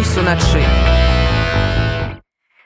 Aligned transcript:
беларусь 0.00 0.16
уначы 0.16 0.64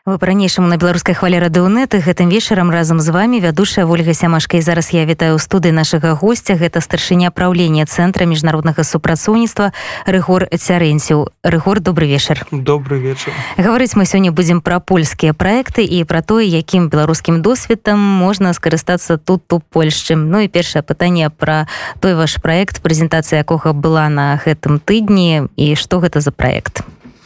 по-ранейшаму 0.05 0.69
на 0.69 0.77
беларускай 0.77 1.15
хвале 1.15 1.39
радыонеты 1.41 1.99
гэтым 1.99 2.29
вечарам 2.29 2.71
разам 2.71 3.01
з 3.01 3.09
вами 3.09 3.41
вядушая 3.41 3.87
ольга 3.87 4.13
сямашка. 4.13 4.59
І 4.59 4.61
зараз 4.61 4.93
я 4.93 5.07
вітаю 5.07 5.39
студы 5.39 5.73
нашага 5.73 6.13
гостця 6.13 6.55
гэта 6.55 6.85
старшыня 6.85 7.31
праўлення 7.33 7.87
цэнтра 7.89 8.29
міжнароднага 8.29 8.85
супрацоўніцтва 8.85 9.73
рэгор 10.05 10.47
цярэнсіў 10.53 11.33
рэгор 11.43 11.81
добрый 11.81 12.13
вечар. 12.13 12.47
Добрый 12.53 13.01
вечар. 13.01 13.33
Гаварыць 13.57 13.97
мы 13.97 14.05
сёння 14.05 14.31
будзем 14.31 14.61
пра 14.61 14.79
польскія 14.79 15.33
праекты 15.33 15.89
і 15.89 16.05
пра 16.05 16.21
тое 16.21 16.45
якім 16.45 16.93
беларускім 16.93 17.41
досведам 17.41 17.99
можна 17.99 18.53
скарыстацца 18.53 19.17
тут 19.17 19.51
у 19.53 19.59
польшчым 19.59 20.29
ну 20.29 20.45
і 20.45 20.53
першае 20.53 20.85
пытанне 20.85 21.33
пра 21.33 21.67
той 22.01 22.15
ваш 22.15 22.37
праект 22.45 22.85
прэзентацыя 22.85 23.41
якога 23.41 23.73
была 23.73 24.13
на 24.13 24.37
гэтым 24.37 24.79
тыдні 24.85 25.49
і 25.57 25.75
што 25.75 25.99
гэта 26.05 26.21
за 26.21 26.31
праект? 26.31 26.85
Э, 26.85 27.04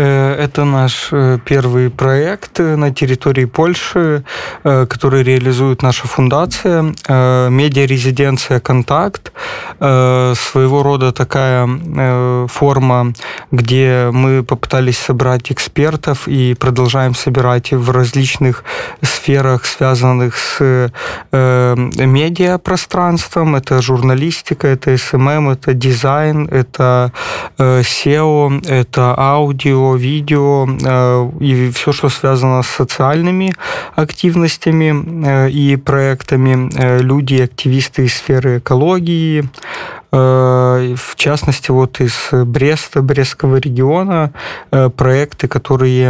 это 0.00 0.64
наш 0.64 1.10
э, 1.12 1.38
первый 1.44 1.88
проект 1.88 2.58
э, 2.58 2.74
на 2.76 2.92
территории 2.92 3.44
Польши, 3.44 4.24
который 4.62 5.22
реализует 5.22 5.82
наша 5.82 6.08
фундация. 6.08 6.94
Медиа-резиденция 7.48 8.58
«Контакт». 8.60 9.32
Своего 9.78 10.82
рода 10.82 11.12
такая 11.12 11.68
форма, 12.48 13.12
где 13.50 14.08
мы 14.12 14.42
попытались 14.42 14.98
собрать 14.98 15.52
экспертов 15.52 16.28
и 16.28 16.54
продолжаем 16.54 17.14
собирать 17.14 17.72
в 17.72 17.90
различных 17.90 18.64
сферах, 19.02 19.66
связанных 19.66 20.36
с 20.36 20.90
медиапространством. 21.32 23.56
Это 23.56 23.82
журналистика, 23.82 24.68
это 24.68 24.96
SMM, 24.96 25.50
это 25.50 25.74
дизайн, 25.74 26.48
это 26.50 27.12
SEO, 27.58 28.64
это 28.66 29.14
аудио, 29.18 29.83
видео 29.92 30.66
э, 30.66 31.30
и 31.40 31.70
все, 31.70 31.92
что 31.92 32.08
связано 32.08 32.62
с 32.62 32.66
социальными 32.66 33.54
активностями 33.94 34.92
э, 35.26 35.50
и 35.50 35.76
проектами. 35.76 36.70
Э, 36.76 37.00
люди, 37.02 37.42
активисты 37.42 38.04
из 38.04 38.14
сферы 38.14 38.58
экологии, 38.58 39.44
в 40.14 41.16
частности, 41.16 41.72
вот 41.72 42.00
из 42.00 42.14
Бреста, 42.30 43.02
Брестского 43.02 43.56
региона, 43.56 44.30
э, 44.70 44.88
проекты, 44.88 45.48
которые 45.48 46.04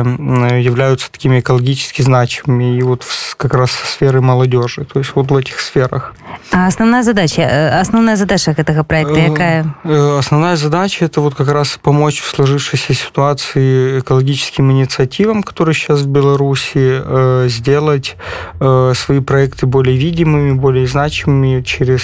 являются 0.62 1.10
такими 1.10 1.40
экологически 1.40 2.02
значимыми, 2.02 2.76
и 2.76 2.82
вот 2.82 3.06
как 3.38 3.54
раз 3.54 3.70
сферы 3.70 4.20
молодежи, 4.20 4.84
то 4.84 4.98
есть 4.98 5.12
вот 5.14 5.30
в 5.30 5.36
этих 5.36 5.60
сферах. 5.60 6.14
А 6.52 6.66
основная 6.66 7.02
задача, 7.02 7.42
э, 7.42 7.80
основная 7.80 8.16
задача 8.16 8.54
этого 8.56 8.82
проекта 8.82 9.14
какая? 9.28 9.74
Основная 10.18 10.56
задача– 10.56 11.04
это 11.06 11.20
вот 11.20 11.34
как 11.34 11.48
раз 11.48 11.78
помочь 11.82 12.20
в 12.20 12.28
сложившейся 12.28 12.92
ситуации 12.92 14.00
экологическим 14.00 14.70
инициативам, 14.70 15.42
которые 15.42 15.74
сейчас 15.74 16.00
в 16.02 16.08
Беларуси, 16.08 17.48
сделать 17.48 18.16
свои 18.58 19.20
проекты 19.20 19.66
более 19.66 19.96
видимыми, 19.96 20.52
более 20.52 20.86
значимыми 20.86 21.62
через 21.62 22.02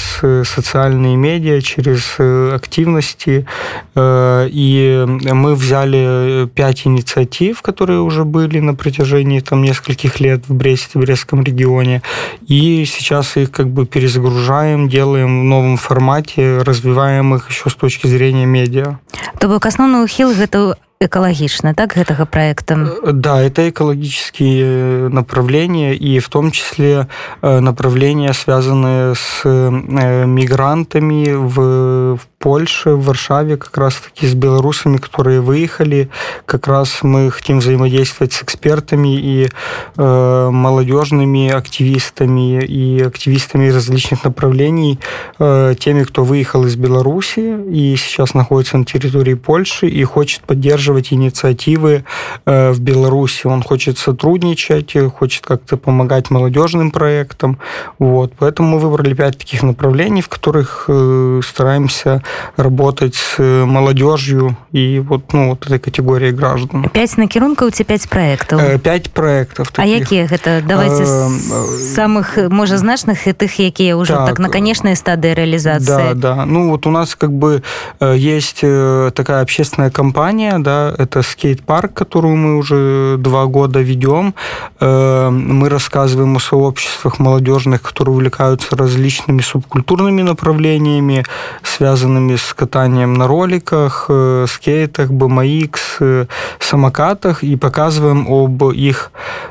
социальные 0.48 1.16
медиа, 1.16 1.60
через 1.60 1.89
через 1.90 2.14
э, 2.18 2.54
активности. 2.54 3.46
Э, 3.94 4.48
и 4.50 5.04
мы 5.06 5.54
взяли 5.54 6.46
пять 6.46 6.86
инициатив, 6.86 7.62
которые 7.62 8.00
уже 8.00 8.24
были 8.24 8.60
на 8.60 8.74
протяжении 8.74 9.40
там, 9.40 9.62
нескольких 9.62 10.20
лет 10.20 10.48
в 10.48 10.54
Бресте, 10.54 10.98
в 10.98 11.02
Брестском 11.02 11.42
регионе. 11.42 12.02
И 12.46 12.84
сейчас 12.84 13.36
их 13.36 13.50
как 13.50 13.68
бы 13.68 13.86
перезагружаем, 13.86 14.88
делаем 14.88 15.40
в 15.40 15.44
новом 15.44 15.76
формате, 15.76 16.58
развиваем 16.58 17.34
их 17.34 17.50
еще 17.50 17.70
с 17.70 17.74
точки 17.74 18.06
зрения 18.06 18.46
медиа. 18.46 18.98
То 19.38 19.48
бок 19.48 19.66
основной 19.66 20.04
ухил 20.04 20.30
это 20.30 20.76
экологично, 21.00 21.74
так, 21.74 21.96
этого 21.96 22.24
проекта? 22.26 22.74
Э, 23.02 23.12
да, 23.12 23.40
это 23.40 23.68
экологические 23.68 25.08
направления, 25.08 25.94
и 25.94 26.18
в 26.18 26.28
том 26.28 26.50
числе 26.50 27.08
направления, 27.42 28.32
связанные 28.32 29.14
с 29.14 29.44
мигрантами 29.44 31.32
в, 31.32 32.16
в 32.16 32.29
Польше, 32.42 32.92
в 32.92 33.04
Варшаве, 33.04 33.58
как 33.58 33.76
раз-таки 33.76 34.26
с 34.26 34.32
белорусами, 34.32 34.96
которые 34.96 35.42
выехали. 35.42 36.08
Как 36.46 36.68
раз 36.68 37.02
мы 37.02 37.30
хотим 37.30 37.58
взаимодействовать 37.58 38.32
с 38.32 38.42
экспертами 38.42 39.14
и 39.14 39.50
э, 39.98 40.48
молодежными 40.50 41.50
активистами 41.50 42.64
и 42.64 43.02
активистами 43.02 43.68
различных 43.68 44.24
направлений, 44.24 44.98
э, 45.38 45.74
теми, 45.78 46.02
кто 46.04 46.24
выехал 46.24 46.64
из 46.64 46.76
Беларуси 46.76 47.58
и 47.70 47.94
сейчас 47.96 48.32
находится 48.32 48.78
на 48.78 48.86
территории 48.86 49.34
Польши 49.34 49.88
и 49.88 50.02
хочет 50.04 50.40
поддерживать 50.40 51.12
инициативы 51.12 52.06
э, 52.46 52.70
в 52.70 52.80
Беларуси. 52.80 53.48
Он 53.48 53.62
хочет 53.62 53.98
сотрудничать, 53.98 54.96
хочет 55.14 55.44
как-то 55.44 55.76
помогать 55.76 56.30
молодежным 56.30 56.90
проектам. 56.90 57.58
Вот. 57.98 58.32
Поэтому 58.38 58.70
мы 58.70 58.78
выбрали 58.78 59.12
пять 59.12 59.36
таких 59.36 59.62
направлений, 59.62 60.22
в 60.22 60.30
которых 60.30 60.86
э, 60.88 61.42
стараемся 61.44 62.22
работать 62.57 63.15
с 63.15 63.35
э, 63.39 63.65
молодежью 63.65 64.57
и 64.71 64.99
вот, 64.99 65.33
ну, 65.33 65.49
вот 65.49 65.65
этой 65.65 65.79
категории 65.79 66.31
граждан. 66.31 66.89
Пять 66.93 67.17
накірункаў 67.17 67.71
ці 67.71 67.83
пять 67.83 68.09
проектов? 68.09 68.61
Э, 68.61 68.77
пять 68.77 69.13
проектов. 69.13 69.71
Таких. 69.71 69.93
А 69.93 69.97
якія 69.97 70.25
гэта? 70.25 70.63
Давайте 70.67 71.03
э, 71.03 71.05
с 71.05 71.95
самых, 71.95 72.49
можа, 72.49 72.77
значных 72.77 73.27
и 73.27 73.33
тых, 73.33 73.59
якія 73.59 73.95
уже 73.95 74.13
так, 74.13 74.25
так 74.27 74.39
на 74.39 74.49
конечной 74.49 74.95
стадии 74.95 75.33
реализации. 75.33 76.13
Да, 76.13 76.13
да. 76.13 76.45
Ну, 76.45 76.69
вот 76.69 76.87
у 76.87 76.91
нас 76.91 77.15
как 77.15 77.31
бы 77.31 77.61
есть 78.01 78.61
такая 78.61 79.41
общественная 79.41 79.89
компания, 79.89 80.59
да, 80.59 80.93
это 80.97 81.21
скейт-парк, 81.21 81.93
которую 81.93 82.35
мы 82.35 82.57
уже 82.57 83.17
два 83.19 83.45
года 83.45 83.79
ведем. 83.81 84.33
Мы 84.79 85.69
рассказываем 85.69 86.35
о 86.35 86.39
сообществах 86.39 87.19
молодежных, 87.19 87.81
которые 87.81 88.13
увлекаются 88.15 88.75
различными 88.75 89.41
субкультурными 89.41 90.21
направлениями, 90.21 91.25
связанными 91.63 92.18
связанными 92.20 92.36
с 92.36 92.54
катанием 92.54 93.14
на 93.14 93.26
роликах, 93.26 94.06
э, 94.08 94.46
скейтах, 94.48 95.10
BMX, 95.10 95.78
э, 96.00 96.26
самокатах 96.58 97.44
и 97.44 97.56
показываем 97.56 98.26
об 98.28 98.62
их, 98.64 99.10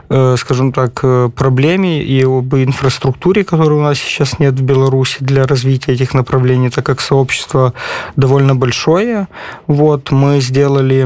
э, 0.10 0.36
скажем 0.38 0.72
так, 0.72 1.02
проблеме 1.36 2.04
и 2.04 2.26
об 2.26 2.56
инфраструктуре, 2.56 3.44
которой 3.44 3.80
у 3.80 3.82
нас 3.82 3.98
сейчас 3.98 4.40
нет 4.40 4.54
в 4.54 4.64
Беларуси 4.64 5.18
для 5.20 5.46
развития 5.46 5.94
этих 5.94 6.14
направлений, 6.14 6.70
так 6.70 6.86
как 6.86 7.02
сообщество 7.02 7.74
довольно 8.16 8.56
большое. 8.56 9.28
Вот, 9.68 10.12
мы 10.12 10.42
сделали 10.42 11.06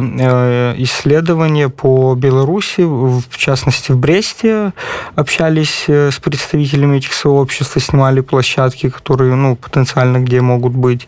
исследование 0.78 1.70
по 1.70 2.16
Беларуси, 2.16 2.82
в 2.82 3.38
частности 3.38 3.94
в 3.94 3.98
Бресте, 3.98 4.72
общались 5.16 5.90
с 5.90 6.20
представителями 6.20 6.98
этих 6.98 7.14
сообществ, 7.14 7.78
снимали 7.80 8.22
площадки, 8.22 8.90
которые, 8.90 9.36
ну, 9.36 9.56
потенциально 9.56 10.20
где 10.20 10.42
могут 10.42 10.74
быть 10.74 11.08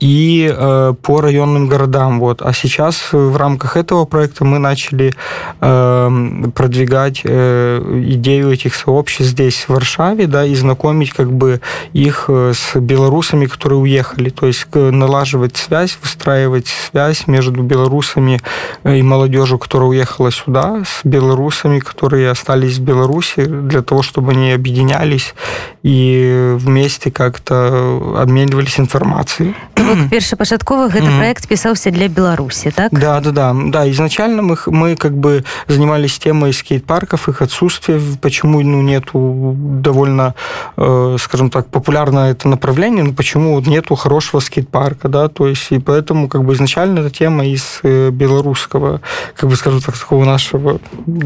и 0.00 0.52
э, 0.54 0.94
по 1.02 1.20
районным 1.20 1.68
городам. 1.68 2.20
Вот. 2.20 2.42
А 2.42 2.52
сейчас 2.52 3.12
в 3.12 3.36
рамках 3.36 3.76
этого 3.76 4.04
проекта 4.04 4.44
мы 4.44 4.58
начали 4.58 5.14
э, 5.60 6.10
продвигать 6.54 7.22
э, 7.24 8.02
идею 8.10 8.52
этих 8.52 8.74
сообществ 8.74 9.32
здесь, 9.32 9.64
в 9.68 9.70
Варшаве, 9.70 10.26
да, 10.26 10.44
и 10.44 10.54
знакомить 10.54 11.12
как 11.12 11.32
бы 11.32 11.60
их 11.92 12.26
э, 12.28 12.52
с 12.54 12.78
белорусами, 12.78 13.46
которые 13.46 13.78
уехали. 13.78 14.30
То 14.30 14.46
есть 14.46 14.66
налаживать 14.74 15.56
связь, 15.56 15.98
выстраивать 16.02 16.66
связь 16.66 17.26
между 17.26 17.62
белорусами 17.62 18.40
э, 18.84 18.96
и 18.98 19.02
молодежью, 19.02 19.58
которая 19.58 19.88
уехала 19.88 20.30
сюда, 20.30 20.82
с 20.84 21.00
белорусами, 21.04 21.78
которые 21.78 22.30
остались 22.30 22.78
в 22.78 22.82
Беларуси, 22.82 23.44
для 23.44 23.82
того, 23.82 24.02
чтобы 24.02 24.32
они 24.32 24.52
объединялись 24.52 25.34
и 25.82 26.54
вместе 26.56 27.10
как-то 27.10 28.16
обменивались 28.18 28.78
информацией. 28.78 29.54
бок 29.85 30.09
першапачаткова 30.09 30.87
гэты 30.89 31.07
mm-hmm. 31.07 31.17
проект 31.17 31.47
пісаўся 31.47 31.91
для 31.91 32.07
беларусі 32.07 32.71
так 32.71 32.93
да 32.93 33.19
да 33.19 33.31
да 33.31 33.53
да 33.53 33.89
изначально 33.89 34.41
мы 34.41 34.57
мы 34.67 34.95
как 34.95 35.13
бы 35.13 35.43
занимались 35.67 36.19
темой 36.19 36.53
скейт-парков 36.53 37.29
их 37.29 37.41
отсутствие 37.41 37.99
почему 38.21 38.61
ну 38.61 38.81
нету 38.81 39.55
довольно 39.57 40.35
э, 40.77 41.17
скажем 41.19 41.49
так 41.49 41.67
популярно 41.67 42.29
это 42.29 42.47
направление 42.47 43.03
но 43.03 43.13
почему 43.13 43.55
вот 43.55 43.67
нету 43.67 43.95
хорошего 43.95 44.39
скейт-парка 44.39 45.09
да 45.09 45.27
то 45.27 45.47
есть 45.47 45.71
и 45.71 45.79
поэтому 45.79 46.27
как 46.27 46.43
бы 46.43 46.53
изначально 46.53 46.99
эта 46.99 47.09
тема 47.09 47.45
из 47.45 47.79
э, 47.83 48.09
белорусского 48.09 49.01
как 49.35 49.49
бы 49.49 49.55
скажем 49.55 49.81
так 49.81 49.97
такого 49.97 50.25
нашего 50.25 50.79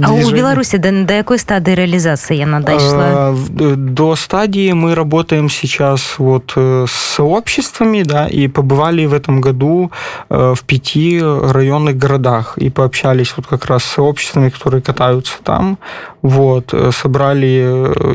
а 0.03 0.11
у 0.11 0.31
беларуси 0.31 0.77
до, 0.77 0.91
до 0.91 1.17
какой 1.17 1.39
стадии 1.39 1.71
реализации 1.71 2.41
она 2.41 2.59
дошла 2.59 3.33
э, 3.59 3.75
до 3.75 4.15
стадии 4.15 4.71
мы 4.71 4.95
работаем 4.95 5.49
сейчас 5.49 6.15
вот 6.17 6.53
с 6.55 6.91
сообществами 7.15 8.03
да 8.03 8.27
и 8.27 8.47
побывали 8.50 9.06
в 9.06 9.14
этом 9.14 9.40
году 9.40 9.90
э, 10.28 10.54
в 10.56 10.62
пяти 10.64 11.20
районных 11.22 11.96
городах 11.96 12.58
и 12.58 12.70
пообщались 12.70 13.32
вот 13.36 13.46
как 13.46 13.66
раз 13.66 13.84
с 13.84 13.94
сообществами, 13.94 14.50
которые 14.50 14.82
катаются 14.82 15.34
там. 15.42 15.78
Вот, 16.22 16.74
э, 16.74 16.90
собрали 16.92 17.60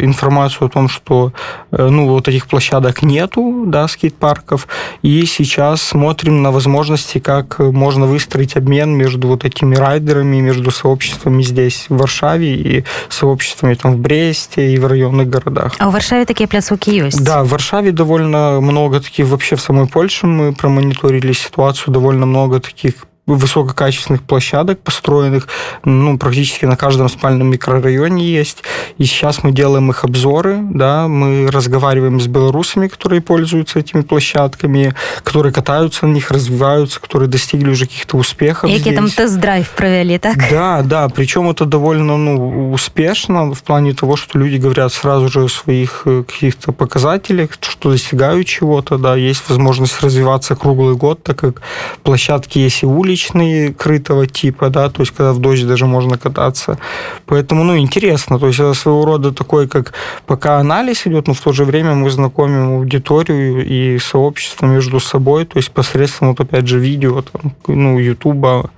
информацию 0.01 0.67
о 0.67 0.69
том, 0.69 0.89
что 0.89 1.31
ну, 1.71 2.07
вот 2.07 2.27
этих 2.27 2.47
площадок 2.47 3.01
нету, 3.01 3.63
да, 3.65 3.87
скейт-парков, 3.87 4.67
и 5.01 5.25
сейчас 5.25 5.81
смотрим 5.81 6.41
на 6.41 6.51
возможности, 6.51 7.19
как 7.19 7.59
можно 7.59 8.05
выстроить 8.05 8.55
обмен 8.55 8.91
между 8.91 9.27
вот 9.27 9.45
этими 9.45 9.75
райдерами, 9.75 10.37
между 10.41 10.71
сообществами 10.71 11.41
здесь, 11.41 11.85
в 11.89 11.97
Варшаве, 11.97 12.55
и 12.55 12.83
сообществами 13.09 13.73
там 13.75 13.93
в 13.93 13.99
Бресте 13.99 14.73
и 14.73 14.77
в 14.77 14.85
районных 14.87 15.29
городах. 15.29 15.73
А 15.79 15.89
в 15.89 15.93
Варшаве 15.93 16.25
такие 16.25 16.47
пляцовки 16.47 16.89
есть? 16.89 17.23
Да, 17.23 17.43
в 17.43 17.49
Варшаве 17.49 17.91
довольно 17.91 18.59
много 18.61 18.99
таких, 18.99 19.27
вообще 19.27 19.55
в 19.55 19.61
самой 19.61 19.87
Польше 19.87 20.24
мы 20.25 20.53
промониторили 20.53 21.33
ситуацию, 21.33 21.93
довольно 21.93 22.25
много 22.25 22.59
таких 22.59 23.07
высококачественных 23.25 24.21
площадок, 24.21 24.79
построенных 24.79 25.47
ну, 25.83 26.17
практически 26.17 26.65
на 26.65 26.75
каждом 26.75 27.09
спальном 27.09 27.49
микрорайоне 27.49 28.25
есть. 28.25 28.63
И 28.97 29.05
сейчас 29.05 29.43
мы 29.43 29.51
делаем 29.51 29.89
их 29.89 30.03
обзоры, 30.03 30.59
да, 30.61 31.07
мы 31.07 31.49
разговариваем 31.49 32.19
с 32.19 32.27
белорусами, 32.27 32.87
которые 32.87 33.21
пользуются 33.21 33.79
этими 33.79 34.01
площадками, 34.01 34.93
которые 35.23 35.51
катаются 35.51 36.05
на 36.05 36.13
них, 36.13 36.29
развиваются, 36.29 36.99
которые 36.99 37.27
достигли 37.27 37.71
уже 37.71 37.85
каких-то 37.85 38.17
успехов. 38.17 38.69
И 38.69 38.95
там 38.95 39.09
тест-драйв 39.09 39.69
провели, 39.71 40.19
так? 40.19 40.35
Да, 40.51 40.83
да, 40.83 41.09
причем 41.09 41.49
это 41.49 41.65
довольно 41.65 42.17
ну, 42.17 42.71
успешно 42.71 43.53
в 43.53 43.63
плане 43.63 43.93
того, 43.93 44.15
что 44.15 44.37
люди 44.37 44.57
говорят 44.57 44.93
сразу 44.93 45.29
же 45.29 45.43
о 45.43 45.49
своих 45.49 46.03
э, 46.05 46.23
каких-то 46.27 46.71
показателях, 46.71 47.51
что 47.59 47.91
достигают 47.91 48.47
чего-то, 48.47 48.97
да, 48.97 49.15
есть 49.15 49.49
возможность 49.49 49.99
развиваться 50.01 50.55
круглый 50.55 50.95
год, 50.95 51.23
так 51.23 51.39
как 51.39 51.61
площадки 52.03 52.59
есть 52.59 52.83
и 52.83 52.85
улицы, 52.85 53.14
уличный 53.15 53.73
крытого 53.73 54.27
типа, 54.27 54.69
да, 54.69 54.89
то 54.89 55.01
есть 55.01 55.13
когда 55.15 55.31
в 55.31 55.39
дождь 55.39 55.67
даже 55.67 55.85
можно 55.85 56.17
кататься. 56.17 56.77
Поэтому, 57.25 57.63
ну, 57.63 57.77
интересно, 57.77 58.39
то 58.39 58.47
есть 58.47 58.59
это 58.59 58.73
своего 58.73 59.05
рода 59.05 59.31
такой, 59.31 59.67
как 59.67 59.93
пока 60.25 60.59
анализ 60.59 61.07
идет, 61.07 61.27
но 61.27 61.33
в 61.33 61.39
то 61.39 61.53
же 61.53 61.63
время 61.63 61.93
мы 61.93 62.09
знакомим 62.09 62.77
аудиторию 62.77 63.65
и 63.65 63.99
сообщество 63.99 64.67
между 64.67 64.99
собой, 64.99 65.45
то 65.45 65.57
есть 65.59 65.71
посредством, 65.71 66.29
вот 66.29 66.39
опять 66.39 66.67
же, 66.67 66.79
видео, 66.79 67.21
там, 67.21 67.53
ну, 67.67 67.99
ютуба 67.99 68.69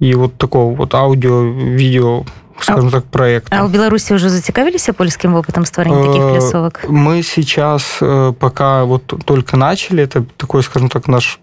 и 0.00 0.14
вот 0.14 0.36
такого 0.38 0.74
вот 0.74 0.94
аудио, 0.94 1.42
видео 1.42 2.24
скажем 2.60 2.88
а, 2.88 2.90
так, 2.90 3.04
проект. 3.04 3.52
А 3.52 3.64
у 3.64 3.68
Беларуси 3.68 4.14
уже 4.14 4.28
зацікавились 4.28 4.88
польским 4.96 5.34
опытом 5.34 5.66
створения 5.66 6.06
таких 6.06 6.22
плясовок? 6.30 6.84
Мы 6.88 7.22
сейчас 7.22 7.98
э, 8.00 8.32
пока 8.38 8.84
вот 8.84 9.02
только 9.24 9.56
начали, 9.56 10.02
это 10.04 10.24
такой, 10.36 10.62
скажем 10.62 10.88
так, 10.88 11.08
наш 11.08 11.40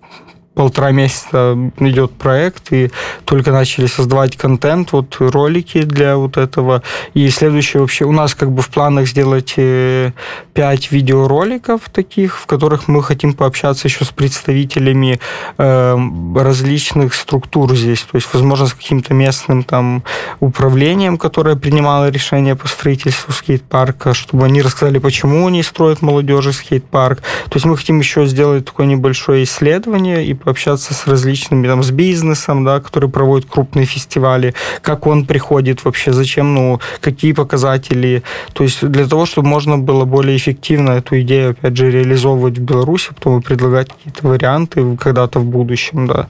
полтора 0.54 0.92
месяца 0.92 1.58
идет 1.80 2.12
проект, 2.12 2.72
и 2.72 2.92
только 3.26 3.52
начали 3.52 3.86
создавать 3.86 4.36
контент, 4.36 4.92
вот 4.92 5.16
ролики 5.20 5.84
для 5.84 6.18
вот 6.18 6.38
этого. 6.38 6.84
И 7.14 7.30
следующее 7.30 7.82
вообще, 7.82 8.06
у 8.06 8.12
нас 8.12 8.36
как 8.36 8.52
бы 8.52 8.62
в 8.62 8.70
планах 8.70 9.08
сделать 9.08 9.54
э, 9.58 10.12
пять 10.54 10.92
видеороликов 10.92 11.82
таких, 11.90 12.38
в 12.38 12.46
которых 12.48 12.88
мы 12.88 13.02
хотим 13.02 13.34
пообщаться 13.34 13.88
еще 13.88 14.04
с 14.04 14.10
представителями 14.10 15.20
э, 15.58 15.98
различных 16.36 17.14
структур 17.14 17.74
здесь, 17.76 18.02
то 18.02 18.18
есть, 18.18 18.28
возможно, 18.34 18.68
с 18.68 18.74
каким-то 18.74 19.14
местным 19.14 19.64
там 19.64 20.04
управлением, 20.40 21.18
которое 21.18 21.56
принимало 21.56 22.10
решение 22.10 22.56
по 22.56 22.68
строительству 22.68 23.32
скейт-парка, 23.32 24.14
чтобы 24.14 24.46
они 24.46 24.62
рассказали, 24.62 25.00
почему 25.00 25.48
они 25.48 25.64
строят 25.64 26.02
молодежи 26.02 26.52
скейт-парк. 26.52 27.22
То 27.22 27.56
есть 27.56 27.66
мы 27.66 27.78
хотим 27.78 28.00
еще 28.00 28.26
сделать 28.26 28.66
такое 28.66 28.86
небольшое 28.86 29.44
исследование 29.44 30.26
и 30.26 30.34
пообщаться 30.44 30.94
с 30.94 31.08
различными, 31.08 31.68
там, 31.68 31.84
с 31.84 31.92
бизнесом, 31.92 32.64
да, 32.64 32.80
который 32.80 33.10
проводит 33.10 33.50
крупные 33.50 33.86
фестивали, 33.86 34.54
как 34.82 35.08
он 35.08 35.26
приходит 35.26 35.86
вообще, 35.86 36.14
зачем, 36.14 36.54
ну, 36.54 36.80
какие 37.00 37.34
показатели. 37.34 38.24
То 38.54 38.64
есть 38.64 38.86
для 38.86 39.08
того, 39.08 39.26
чтобы 39.26 39.48
можно 39.48 39.78
было 39.78 40.06
более 40.06 40.36
эффективно 40.38 40.92
эту 40.92 41.22
идею, 41.22 41.52
опять 41.52 41.78
же, 41.78 41.92
реализовывать 41.92 42.58
в 42.58 42.62
Беларуси, 42.62 43.10
потом 43.10 43.42
предлагать 43.42 43.90
какие-то 43.90 44.28
варианты 44.28 44.98
когда-то 44.98 45.40
в 45.40 45.46
будущем, 45.46 46.08
да. 46.08 46.28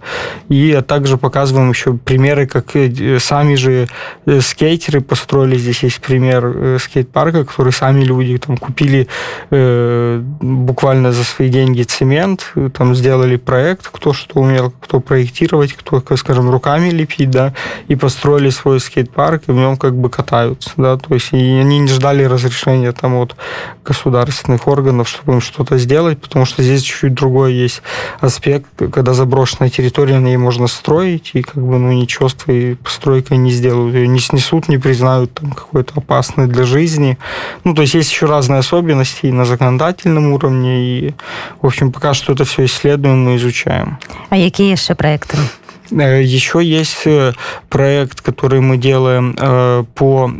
И 0.50 0.72
а 0.72 0.82
также 0.82 1.18
показываем 1.18 1.70
еще 1.70 1.94
примеры, 1.94 2.48
как 2.48 2.76
э, 2.76 3.20
сами 3.20 3.56
же 3.56 3.88
э, 4.26 4.42
скейтеры 4.42 5.02
построили. 5.02 5.58
Здесь 5.58 5.84
есть 5.84 6.02
пример 6.02 6.46
э, 6.46 6.78
скейт-парка, 6.80 7.46
который 7.46 7.72
сами 7.72 8.04
люди 8.04 8.38
там 8.38 8.58
купили 8.58 9.08
э, 9.52 10.22
буквально 10.42 11.12
за 11.12 11.24
свои 11.24 11.50
деньги 11.50 11.84
цемент, 11.84 12.54
там 12.74 12.96
сделали 12.96 13.38
проект, 13.38 13.88
кто 14.02 14.14
что 14.14 14.40
умел, 14.40 14.74
кто 14.82 15.00
проектировать, 15.00 15.74
кто, 15.74 16.02
скажем, 16.18 16.50
руками 16.50 16.90
лепить, 16.90 17.30
да, 17.30 17.54
и 17.88 17.96
построили 17.96 18.50
свой 18.50 18.80
скейт-парк, 18.80 19.44
и 19.46 19.52
в 19.52 19.56
нем 19.56 19.78
как 19.78 19.96
бы 19.96 20.10
катаются, 20.10 20.72
да, 20.76 20.98
то 20.98 21.14
есть 21.14 21.30
и 21.34 21.38
они 21.38 21.78
не 21.78 21.88
ждали 21.88 22.24
разрешения 22.24 22.94
там 22.94 23.14
от 23.14 23.36
государственных 23.86 24.68
органов, 24.68 25.08
чтобы 25.08 25.34
им 25.34 25.42
что-то 25.42 25.78
сделать, 25.78 26.20
потому 26.20 26.46
что 26.46 26.64
здесь 26.64 26.82
чуть-чуть 26.82 27.14
другой 27.14 27.54
есть 27.54 27.84
аспект, 28.20 28.66
когда 28.92 29.14
заброшенная 29.14 29.70
территория, 29.70 30.18
на 30.18 30.26
ней 30.26 30.38
можно 30.38 30.66
строить, 30.66 31.32
и 31.34 31.44
как 31.44 31.64
бы, 31.64 31.78
ну, 31.78 31.92
ничего 31.92 32.28
с 32.28 32.34
твоей 32.34 32.78
постройкой 32.78 33.38
не 33.38 33.52
сделают, 33.52 33.94
ее 33.94 34.08
не 34.08 34.20
снесут, 34.20 34.68
не 34.68 34.80
признают 34.80 35.36
там 35.36 35.52
какой-то 35.52 35.94
опасной 35.98 36.48
для 36.48 36.64
жизни. 36.64 37.20
Ну, 37.64 37.76
то 37.76 37.84
есть 37.84 37.94
есть 37.94 38.12
еще 38.12 38.26
разные 38.26 38.60
особенности 38.60 39.28
и 39.28 39.32
на 39.32 39.46
законодательном 39.46 40.34
уровне, 40.34 40.90
и, 40.90 41.14
в 41.62 41.68
общем, 41.68 41.92
пока 41.92 42.16
что 42.16 42.34
это 42.34 42.46
все 42.46 42.66
исследуем 42.66 43.30
и 43.30 43.36
изучаем. 43.36 43.91
А 44.30 44.36
какие 44.36 44.72
еще 44.72 44.96
проекты? 44.96 45.38
Э, 45.92 46.22
еще 46.24 46.64
есть 46.64 47.06
э, 47.06 47.34
проект, 47.70 48.22
который 48.22 48.62
мы 48.62 48.78
делаем 48.78 49.36
э, 49.38 49.84
по 49.96 50.32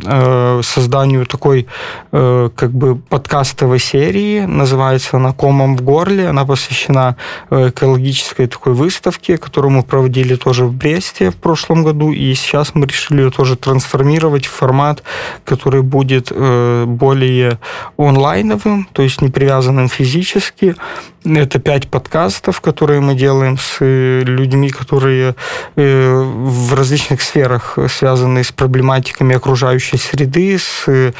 созданию 0.62 1.26
такой 1.26 1.66
как 2.10 2.72
бы 2.72 2.96
подкастовой 2.96 3.78
серии. 3.78 4.40
Называется 4.40 5.16
она 5.16 5.32
«Комом 5.32 5.76
в 5.76 5.82
горле». 5.82 6.28
Она 6.28 6.44
посвящена 6.44 7.16
экологической 7.50 8.46
такой 8.46 8.74
выставке, 8.74 9.38
которую 9.38 9.72
мы 9.72 9.82
проводили 9.82 10.36
тоже 10.36 10.64
в 10.64 10.72
Бресте 10.72 11.30
в 11.30 11.36
прошлом 11.36 11.84
году. 11.84 12.12
И 12.12 12.34
сейчас 12.34 12.74
мы 12.74 12.86
решили 12.86 13.22
ее 13.22 13.30
тоже 13.30 13.56
трансформировать 13.56 14.46
в 14.46 14.50
формат, 14.50 15.02
который 15.44 15.82
будет 15.82 16.32
более 16.32 17.58
онлайновым, 17.96 18.88
то 18.92 19.02
есть 19.02 19.20
не 19.20 19.28
привязанным 19.28 19.88
физически. 19.88 20.76
Это 21.24 21.58
пять 21.58 21.88
подкастов, 21.88 22.60
которые 22.60 23.00
мы 23.00 23.14
делаем 23.14 23.58
с 23.58 23.78
людьми, 23.80 24.70
которые 24.70 25.34
Э, 25.74 26.22
в 26.22 26.74
различных 26.74 27.22
сферах, 27.22 27.78
связанные 27.88 28.44
с 28.44 28.52
проблематиками 28.52 29.34
окружающей 29.34 29.96
среды, 29.96 30.58
с 30.58 30.84
э, 30.86 31.12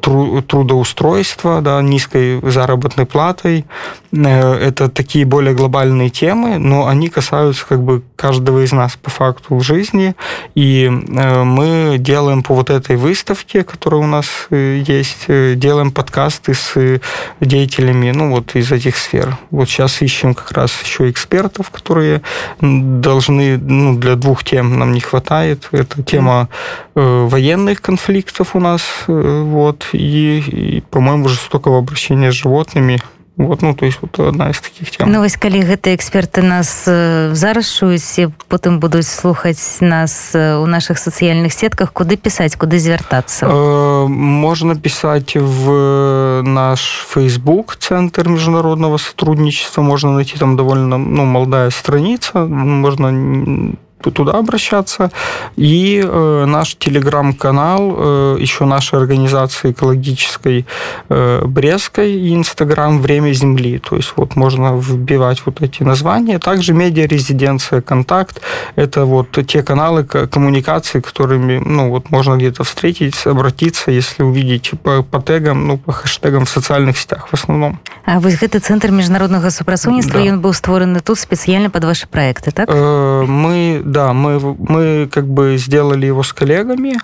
трудоустройства, 0.00 1.60
да, 1.60 1.82
низкой 1.82 2.40
заработной 2.42 3.06
платой. 3.06 3.64
Э, 4.12 4.54
это 4.54 4.88
такие 4.88 5.24
более 5.24 5.54
глобальные 5.54 6.10
темы, 6.10 6.58
но 6.58 6.86
они 6.86 7.08
касаются 7.08 7.66
как 7.66 7.82
бы 7.82 8.02
каждого 8.16 8.64
из 8.64 8.72
нас 8.72 8.96
по 8.96 9.10
факту 9.10 9.56
в 9.56 9.62
жизни. 9.62 10.14
И 10.54 10.88
мы 10.88 11.96
делаем 11.98 12.42
по 12.42 12.54
вот 12.54 12.70
этой 12.70 12.96
выставке, 12.96 13.64
которая 13.64 14.02
у 14.02 14.06
нас 14.06 14.26
есть, 14.50 15.26
делаем 15.28 15.90
подкасты 15.90 16.54
с 16.54 17.00
деятелями 17.40 18.10
ну, 18.12 18.30
вот 18.30 18.54
из 18.54 18.70
этих 18.70 18.96
сфер. 18.96 19.29
Вот 19.50 19.68
сейчас 19.68 20.02
ищем 20.02 20.34
как 20.34 20.52
раз 20.52 20.72
еще 20.82 21.10
экспертов, 21.10 21.70
которые 21.70 22.22
должны 22.60 23.58
ну, 23.58 23.96
для 23.98 24.16
двух 24.16 24.44
тем 24.44 24.78
нам 24.78 24.92
не 24.92 25.00
хватает. 25.00 25.68
Это 25.72 26.02
тема 26.02 26.48
э, 26.94 27.26
военных 27.26 27.80
конфликтов 27.80 28.56
у 28.56 28.60
нас, 28.60 28.82
э, 29.08 29.42
вот, 29.46 29.88
и, 29.92 30.38
и 30.38 30.80
по-моему, 30.90 31.28
жестокого 31.28 31.78
обращения 31.78 32.32
с 32.32 32.34
животными. 32.34 33.00
Вот, 33.36 33.62
ну, 33.62 33.74
то 33.74 33.86
есть 33.86 33.98
вот 34.02 34.18
одна 34.20 34.50
из 34.50 34.60
таких 34.60 34.90
тем. 34.90 35.10
Ну, 35.10 35.20
вось 35.20 35.36
калі 35.36 35.64
гэтыя 35.64 35.96
эксперты 35.96 36.42
нас 36.42 36.84
зараз 36.84 37.66
чуюць 37.72 38.28
потым 38.48 38.80
будуць 38.80 39.08
слухаць 39.08 39.80
нас 39.80 40.32
у 40.34 40.66
наших 40.66 40.98
социальных 40.98 41.52
сетках 41.52 41.92
куды 41.92 42.16
писать 42.16 42.56
куды 42.56 42.78
звяртацца 42.78 43.46
э, 43.46 44.06
можно 44.06 44.76
писать 44.76 45.36
в 45.36 46.42
наш 46.42 47.06
Facebook 47.08 47.76
центр 47.76 48.28
международного 48.28 48.98
сотрудничества 48.98 49.82
можно 49.82 50.12
найти 50.12 50.36
там 50.36 50.56
довольно 50.56 50.98
ну 50.98 51.24
молодая 51.24 51.70
страница 51.70 52.44
можно 52.44 53.72
туда 54.02 54.32
обращаться. 54.32 55.10
И 55.56 56.02
э, 56.02 56.44
наш 56.46 56.76
телеграм-канал, 56.76 57.94
э, 57.96 58.36
еще 58.40 58.64
нашей 58.64 58.98
организации 58.98 59.72
экологической 59.72 60.66
э, 61.08 61.44
Брестской 61.44 62.12
и 62.12 62.34
Инстаграм 62.34 63.00
«Время 63.00 63.32
Земли». 63.32 63.78
То 63.78 63.96
есть 63.96 64.12
вот 64.16 64.36
можно 64.36 64.76
вбивать 64.76 65.42
вот 65.44 65.60
эти 65.62 65.82
названия. 65.82 66.38
Также 66.38 66.72
медиа-резиденция 66.72 67.82
«Контакт»– 67.82 68.40
это 68.76 69.04
вот 69.04 69.38
те 69.46 69.62
каналы 69.62 70.04
коммуникации, 70.04 71.00
которыми 71.00 71.58
ну, 71.58 71.90
вот 71.90 72.10
можно 72.10 72.36
где-то 72.36 72.64
встретить, 72.64 73.26
обратиться, 73.26 73.90
если 73.90 74.22
увидите 74.22 74.76
по, 74.76 75.02
по 75.02 75.20
тегам, 75.20 75.66
ну, 75.66 75.78
по 75.78 75.92
хэштегам 75.92 76.44
в 76.44 76.50
социальных 76.50 76.96
сетях 76.96 77.28
в 77.28 77.34
основном. 77.34 77.80
А 78.04 78.20
вот 78.20 78.32
этот 78.42 78.64
центр 78.64 78.90
международного 78.90 79.50
супрацоўніцтва 79.50 80.20
да. 80.20 80.32
он 80.32 80.40
был 80.40 80.52
створаны 80.52 81.00
тут 81.00 81.18
специально 81.18 81.70
под 81.70 81.84
ваши 81.84 82.06
проекты 82.06 82.50
так 82.50 82.68
э, 82.70 83.24
мы 83.26 83.82
да 83.90 84.12
мы 84.12 84.38
мы 84.58 85.08
как 85.10 85.26
бы 85.26 85.56
сделали 85.58 86.06
его 86.06 86.22
с 86.22 86.32
коллегами. 86.32 86.94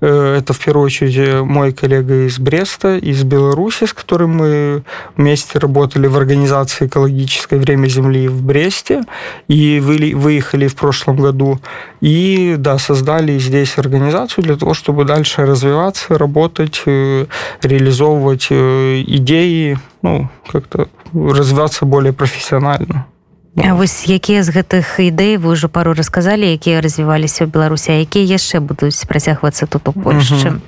Э, 0.00 0.36
это 0.38 0.52
в 0.52 0.58
первую 0.58 0.86
очередь 0.86 1.42
мой 1.42 1.72
коллега 1.72 2.26
из 2.26 2.38
бреста 2.38 2.96
из 2.96 3.24
беларуси 3.24 3.86
с 3.86 3.92
которым 3.92 4.36
мы 4.36 4.82
вместе 5.16 5.58
работали 5.58 6.06
в 6.06 6.16
организации 6.16 6.86
экологическое 6.86 7.58
время 7.58 7.86
земли 7.86 8.28
в 8.28 8.42
бресте. 8.42 9.02
И 9.48 9.80
вы 9.80 10.12
выехали 10.14 10.66
в 10.66 10.76
прошлом 10.76 11.16
году. 11.16 11.60
И 12.00 12.56
да 12.58 12.78
создали 12.78 13.38
здесь 13.38 13.78
организацию 13.78 14.44
для 14.44 14.56
того 14.56 14.74
чтобы 14.74 15.04
дальше 15.04 15.46
развиваться 15.46 16.18
работать 16.18 16.82
э, 16.86 17.26
реализовывать 17.62 18.48
идеи 18.50 19.78
ну 20.02 20.28
как-то 20.52 20.88
развиваться 21.14 21.86
более 21.86 22.12
профессионально 22.12 23.06
вось 23.55 24.07
якія 24.07 24.43
з 24.43 24.49
гэтых 24.55 24.99
ідэй 24.99 25.37
вы 25.37 25.53
ўжо 25.53 25.69
пару 25.69 25.93
расказалі 25.93 26.47
якія 26.47 26.81
развіваліся 26.81 27.45
ў 27.45 27.51
беларусі 27.51 27.95
якія 27.97 28.25
яшчэ 28.39 28.59
будуць 28.59 29.05
працягвацца 29.05 29.65
тут 29.65 29.87
у 29.87 29.93
польшчы 29.93 30.35
uh 30.35 30.53
-huh. 30.53 30.59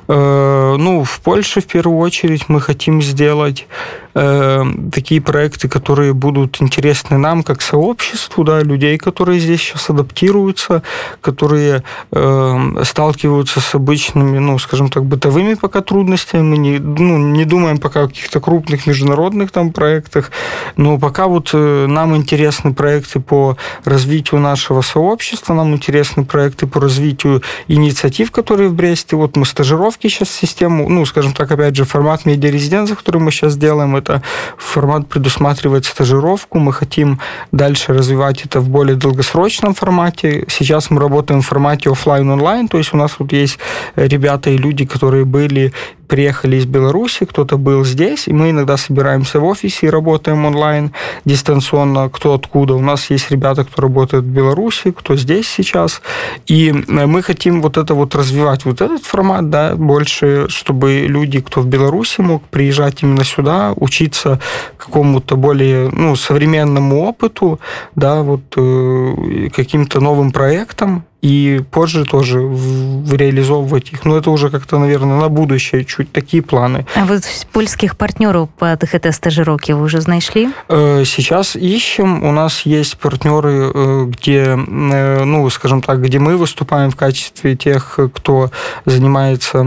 Ну, 0.08 1.04
в 1.04 1.20
Польше 1.20 1.60
в 1.60 1.66
первую 1.66 1.98
очередь 1.98 2.48
мы 2.48 2.60
хотим 2.60 3.02
сделать 3.02 3.66
э, 4.14 4.64
такие 4.92 5.20
проекты, 5.20 5.68
которые 5.68 6.12
будут 6.12 6.60
интересны 6.60 7.18
нам 7.18 7.42
как 7.42 7.62
сообществу, 7.62 8.44
да, 8.44 8.60
людей, 8.60 8.98
которые 8.98 9.40
здесь 9.40 9.60
сейчас 9.60 9.90
адаптируются, 9.90 10.82
которые 11.20 11.82
э, 12.10 12.82
сталкиваются 12.84 13.60
с 13.60 13.74
обычными, 13.74 14.38
ну, 14.38 14.58
скажем 14.58 14.88
так, 14.88 15.04
бытовыми 15.04 15.54
пока 15.54 15.80
трудностями. 15.80 16.56
Не, 16.56 16.78
ну, 16.78 17.18
не 17.18 17.44
думаем 17.44 17.78
пока 17.78 18.02
о 18.02 18.08
каких-то 18.08 18.40
крупных 18.40 18.86
международных 18.86 19.50
там 19.50 19.72
проектах, 19.72 20.30
но 20.76 20.98
пока 20.98 21.26
вот 21.26 21.50
э, 21.52 21.86
нам 21.86 22.16
интересны 22.16 22.74
проекты 22.74 23.20
по 23.20 23.56
развитию 23.84 24.40
нашего 24.40 24.82
сообщества, 24.82 25.54
нам 25.54 25.74
интересны 25.74 26.24
проекты 26.24 26.66
по 26.66 26.80
развитию 26.80 27.42
инициатив, 27.68 28.30
которые 28.30 28.68
в 28.68 28.74
Бресте. 28.74 29.16
Вот 29.16 29.36
мы 29.36 29.46
стажировки 29.46 29.91
сейчас 30.00 30.30
систему, 30.30 30.88
ну, 30.88 31.06
скажем 31.06 31.32
так, 31.32 31.50
опять 31.50 31.76
же, 31.76 31.84
формат 31.84 32.26
медиарезиденции, 32.26 32.94
который 32.94 33.20
мы 33.20 33.30
сейчас 33.30 33.56
делаем, 33.56 33.96
это 33.96 34.22
формат 34.58 35.08
предусматривает 35.08 35.84
стажировку. 35.84 36.58
Мы 36.58 36.72
хотим 36.72 37.20
дальше 37.52 37.92
развивать 37.92 38.44
это 38.44 38.60
в 38.60 38.68
более 38.68 38.96
долгосрочном 38.96 39.74
формате. 39.74 40.44
Сейчас 40.48 40.90
мы 40.90 41.00
работаем 41.00 41.42
в 41.42 41.46
формате 41.46 41.90
офлайн 41.90 42.30
онлайн 42.30 42.68
то 42.68 42.78
есть 42.78 42.94
у 42.94 42.96
нас 42.96 43.12
тут 43.12 43.32
есть 43.32 43.58
ребята 43.96 44.50
и 44.50 44.56
люди, 44.56 44.86
которые 44.86 45.24
были 45.24 45.72
приехали 46.12 46.56
из 46.56 46.66
Беларуси, 46.66 47.24
кто-то 47.24 47.56
был 47.56 47.86
здесь, 47.86 48.28
и 48.28 48.34
мы 48.34 48.50
иногда 48.50 48.76
собираемся 48.76 49.40
в 49.40 49.44
офисе 49.44 49.86
и 49.86 49.88
работаем 49.88 50.44
онлайн 50.44 50.92
дистанционно, 51.24 52.10
кто 52.10 52.34
откуда. 52.34 52.74
У 52.74 52.80
нас 52.80 53.08
есть 53.08 53.30
ребята, 53.30 53.64
кто 53.64 53.80
работает 53.80 54.24
в 54.24 54.26
Беларуси, 54.26 54.90
кто 54.90 55.16
здесь 55.16 55.48
сейчас, 55.48 56.02
и 56.46 56.68
э, 56.68 57.06
мы 57.06 57.22
хотим 57.22 57.62
вот 57.62 57.78
это 57.78 57.94
вот 57.94 58.14
развивать, 58.14 58.66
вот 58.66 58.82
этот 58.82 59.06
формат, 59.06 59.48
да, 59.48 59.74
больше, 59.74 60.50
чтобы 60.50 61.06
люди, 61.08 61.40
кто 61.40 61.62
в 61.62 61.66
Беларуси, 61.66 62.20
мог 62.20 62.42
приезжать 62.42 63.02
именно 63.02 63.24
сюда, 63.24 63.72
учиться 63.76 64.38
какому-то 64.76 65.36
более, 65.36 65.88
ну, 65.88 66.14
современному 66.14 67.08
опыту, 67.08 67.58
да, 67.94 68.20
вот 68.20 68.42
э, 68.56 69.48
каким-то 69.56 70.00
новым 70.00 70.30
проектам, 70.30 71.04
и 71.22 71.62
позже 71.70 72.04
тоже 72.04 72.38
реализовывать 72.38 73.92
их. 73.92 74.04
Но 74.04 74.16
это 74.16 74.30
уже 74.30 74.50
как-то, 74.50 74.78
наверное, 74.78 75.20
на 75.20 75.28
будущее 75.28 75.84
чуть 75.84 76.12
такие 76.12 76.42
планы. 76.42 76.84
А 76.96 77.04
вот 77.04 77.22
польских 77.52 77.96
партнеров 77.96 78.48
по 78.58 78.64
этой 78.64 79.12
стажировке 79.12 79.74
вы 79.74 79.84
уже 79.84 80.00
нашли? 80.08 80.50
Э, 80.68 81.04
сейчас 81.06 81.54
ищем. 81.54 82.24
У 82.24 82.32
нас 82.32 82.62
есть 82.62 82.98
партнеры, 82.98 83.70
э, 83.72 84.04
где, 84.06 84.56
э, 84.56 85.24
ну, 85.24 85.48
скажем 85.50 85.80
так, 85.80 86.02
где 86.02 86.18
мы 86.18 86.36
выступаем 86.36 86.90
в 86.90 86.96
качестве 86.96 87.56
тех, 87.56 87.98
кто 88.14 88.50
занимается 88.84 89.64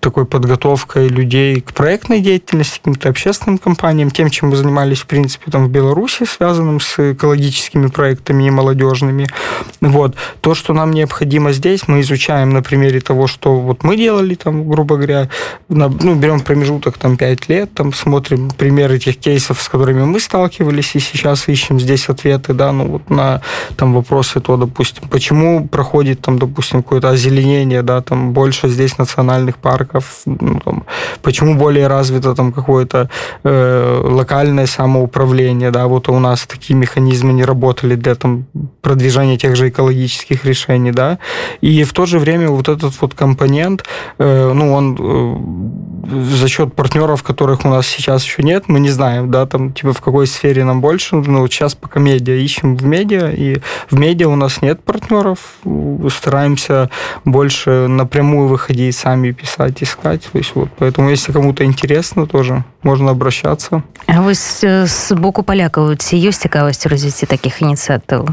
такой 0.00 0.26
подготовкой 0.26 1.08
людей 1.08 1.60
к 1.60 1.72
проектной 1.72 2.20
деятельности, 2.20 2.78
каким-то 2.78 3.08
общественным 3.08 3.58
компаниям, 3.58 4.10
тем, 4.10 4.30
чем 4.30 4.50
мы 4.50 4.56
занимались, 4.56 5.00
в 5.00 5.06
принципе, 5.06 5.50
там 5.50 5.66
в 5.66 5.70
Беларуси, 5.70 6.24
связанным 6.24 6.80
с 6.80 7.12
экологическими 7.12 7.86
проектами 7.86 8.44
и 8.44 8.50
молодежными. 8.50 9.28
Вот. 9.92 10.14
То, 10.40 10.54
что 10.54 10.72
нам 10.72 10.90
необходимо 10.90 11.52
здесь, 11.52 11.86
мы 11.86 12.00
изучаем 12.00 12.50
на 12.50 12.62
примере 12.62 13.00
того, 13.00 13.26
что 13.26 13.60
вот 13.60 13.84
мы 13.84 13.96
делали, 13.96 14.34
там, 14.34 14.66
грубо 14.66 14.96
говоря, 14.96 15.28
на, 15.68 15.88
ну, 15.88 16.14
берем 16.14 16.40
промежуток 16.40 16.96
там 16.96 17.16
5 17.18 17.48
лет, 17.50 17.74
там 17.74 17.92
смотрим 17.92 18.50
примеры 18.50 18.98
тех 18.98 19.18
кейсов, 19.18 19.60
с 19.60 19.68
которыми 19.68 20.04
мы 20.04 20.18
сталкивались, 20.18 20.96
и 20.96 20.98
сейчас 21.00 21.46
ищем 21.48 21.78
здесь 21.78 22.08
ответы, 22.08 22.54
да, 22.54 22.72
ну, 22.72 22.86
вот 22.86 23.10
на 23.10 23.42
там 23.76 23.92
вопросы, 23.92 24.40
то, 24.40 24.56
допустим, 24.56 25.08
почему 25.10 25.68
проходит 25.68 26.22
там, 26.22 26.38
допустим, 26.38 26.82
какое-то 26.82 27.10
озеленение, 27.10 27.82
да, 27.82 28.00
там 28.00 28.32
больше 28.32 28.68
здесь 28.68 28.96
национальных 28.98 29.58
парков, 29.58 30.22
ну, 30.24 30.58
там, 30.64 30.84
почему 31.22 31.54
более 31.54 31.86
развито 31.86 32.34
там 32.34 32.52
какое-то 32.52 33.10
э, 33.44 34.00
локальное 34.04 34.66
самоуправление, 34.66 35.70
да, 35.70 35.86
вот 35.86 36.08
у 36.08 36.18
нас 36.18 36.46
такие 36.46 36.78
механизмы 36.78 37.34
не 37.34 37.44
работали 37.44 37.94
для 37.94 38.14
там 38.14 38.46
продвижения 38.80 39.36
тех 39.36 39.54
же 39.54 39.68
экологических 39.68 39.81
экологических 39.82 40.44
решений, 40.44 40.92
да, 40.92 41.18
и 41.60 41.84
в 41.84 41.92
то 41.92 42.06
же 42.06 42.18
время 42.18 42.48
вот 42.48 42.68
этот 42.68 43.00
вот 43.00 43.14
компонент, 43.14 43.84
э, 44.18 44.52
ну, 44.52 44.72
он 44.72 44.96
э, 44.98 46.36
за 46.36 46.48
счет 46.48 46.74
партнеров, 46.74 47.22
которых 47.22 47.64
у 47.64 47.68
нас 47.68 47.86
сейчас 47.86 48.24
еще 48.24 48.42
нет, 48.42 48.64
мы 48.68 48.80
не 48.80 48.90
знаем, 48.90 49.30
да, 49.30 49.46
там, 49.46 49.72
типа, 49.72 49.92
в 49.92 50.00
какой 50.00 50.26
сфере 50.26 50.64
нам 50.64 50.80
больше, 50.80 51.16
ну, 51.16 51.40
вот 51.40 51.52
сейчас 51.52 51.74
пока 51.74 52.00
медиа, 52.00 52.34
ищем 52.34 52.76
в 52.76 52.84
медиа, 52.84 53.30
и 53.30 53.60
в 53.90 53.98
медиа 53.98 54.28
у 54.28 54.36
нас 54.36 54.62
нет 54.62 54.82
партнеров, 54.82 55.38
стараемся 56.10 56.90
больше 57.24 57.86
напрямую 57.88 58.48
выходить, 58.48 58.96
сами 58.96 59.32
писать, 59.32 59.82
искать, 59.82 60.28
то 60.32 60.38
есть 60.38 60.52
вот, 60.54 60.68
поэтому, 60.78 61.10
если 61.10 61.32
кому-то 61.32 61.64
интересно, 61.64 62.26
тоже 62.26 62.64
можно 62.83 63.11
обращаться. 63.11 63.83
А 64.07 64.21
вы 64.21 64.33
с, 64.35 64.63
с 64.63 65.11
боку 65.11 65.43
поляков 65.43 65.97
ці 65.97 66.15
ёсць 66.15 66.39
цікавасць 66.39 66.87
развіцці 66.87 67.25
таких 67.25 67.61
инициатив? 67.61 68.29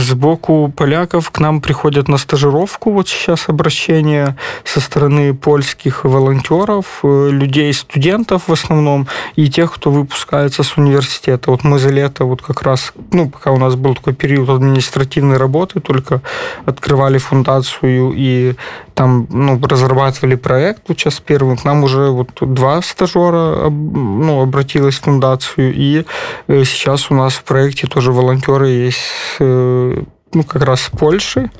сбоку 0.00 0.72
поляков 0.76 1.30
к 1.30 1.40
нам 1.40 1.60
приходят 1.60 2.08
на 2.08 2.18
стажировку. 2.18 2.92
Вот 2.92 3.08
сейчас 3.08 3.48
обращение 3.48 4.36
со 4.64 4.80
стороны 4.80 5.34
польских 5.34 6.04
волонтеров, 6.04 7.00
э, 7.02 7.30
людей, 7.30 7.72
студентов 7.72 8.42
в 8.46 8.52
основном, 8.52 9.06
и 9.36 9.48
тех, 9.48 9.72
кто 9.72 9.90
выпускается 9.90 10.62
с 10.62 10.78
университета. 10.78 11.50
Вот 11.50 11.64
мы 11.64 11.78
за 11.78 11.90
лето 11.90 12.24
вот 12.24 12.42
как 12.42 12.62
раз, 12.62 12.92
ну, 13.12 13.30
пока 13.30 13.50
у 13.50 13.58
нас 13.58 13.74
был 13.74 13.94
такой 13.94 14.14
период 14.14 14.48
административной 14.48 15.36
работы, 15.36 15.80
только 15.80 16.20
открывали 16.66 17.18
фундацию 17.18 18.12
и 18.16 18.54
там 18.94 19.26
ну, 19.30 19.60
разрабатывали 19.62 20.36
проект. 20.36 20.82
Вот 20.88 20.98
сейчас 20.98 21.20
первым 21.20 21.56
к 21.56 21.64
нам 21.64 21.84
уже 21.84 22.10
вот 22.10 22.28
два 22.40 22.82
стажера 22.95 23.69
ну, 23.69 24.41
обратилась 24.41 24.95
в 24.95 25.03
фундацию, 25.03 25.73
и 25.73 26.05
э, 26.47 26.63
сейчас 26.63 27.11
у 27.11 27.13
нас 27.13 27.33
в 27.33 27.43
проекте 27.43 27.87
тоже 27.87 28.11
волонтеры 28.11 28.69
есть 28.69 28.99
э, 29.39 30.03
ну, 30.33 30.43
как 30.43 30.63
раз 30.63 30.81
с 30.81 30.89
Польши. 30.89 31.51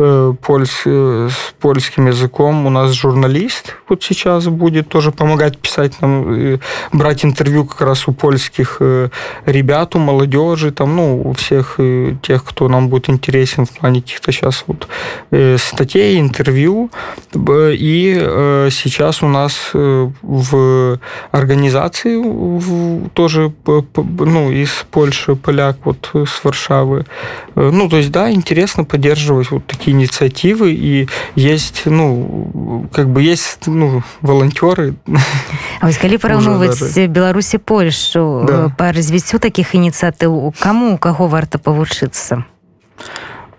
Э, 0.00 0.32
польс, 0.42 0.82
э, 0.86 1.28
с 1.28 1.54
польским 1.60 2.06
языком. 2.06 2.66
У 2.66 2.70
нас 2.70 2.92
журналист 2.92 3.74
вот 3.88 4.04
сейчас 4.04 4.46
будет 4.46 4.88
тоже 4.88 5.10
помогать 5.10 5.58
писать 5.58 6.00
нам, 6.00 6.60
брать 6.92 7.24
интервью 7.24 7.64
как 7.64 7.80
раз 7.80 8.06
у 8.06 8.12
польских 8.12 8.76
э, 8.78 9.08
ребят, 9.44 9.96
у 9.96 9.98
молодежи, 9.98 10.70
там, 10.70 10.94
ну, 10.94 11.22
у 11.22 11.32
всех 11.32 11.80
тех, 12.22 12.44
кто 12.44 12.68
нам 12.68 12.88
будет 12.88 13.10
интересен 13.10 13.66
в 13.66 13.70
плане 13.70 14.00
каких-то 14.00 14.30
сейчас 14.30 14.64
вот 14.68 14.86
статей, 15.60 16.20
интервью. 16.20 16.90
И 17.34 18.68
сейчас 18.70 19.22
у 19.22 19.28
нас 19.28 19.70
в 19.72 21.00
организации 21.32 23.10
тоже 23.14 23.52
ну, 23.96 24.50
из 24.52 24.70
Польши 24.90 25.34
поляк 25.34 25.78
вот 25.84 26.10
с 26.14 26.44
Варшавы. 26.44 27.04
Ну, 27.54 27.88
то 27.88 27.96
есть, 27.96 28.12
да, 28.12 28.30
интересно 28.30 28.84
поддерживать 28.84 29.50
вот 29.50 29.66
такие 29.66 29.87
такие 29.87 29.95
инициативы, 29.95 30.71
и 30.71 31.07
есть, 31.35 31.83
ну, 31.85 32.87
как 32.93 33.09
бы 33.09 33.21
есть, 33.21 33.67
ну, 33.67 34.03
волонтеры. 34.21 34.95
А 35.79 35.85
вось 35.87 35.97
калі 35.97 36.17
параўноўваць 36.17 36.97
Беларусі 37.09 37.57
Польшу 37.57 38.45
да. 38.47 38.71
по 38.77 38.91
развіццю 38.91 39.39
таких 39.39 39.75
инициатив, 39.75 40.53
кому 40.59 40.93
у 40.93 40.97
кого 40.97 41.27
варто 41.27 41.59
повучиться? 41.59 42.43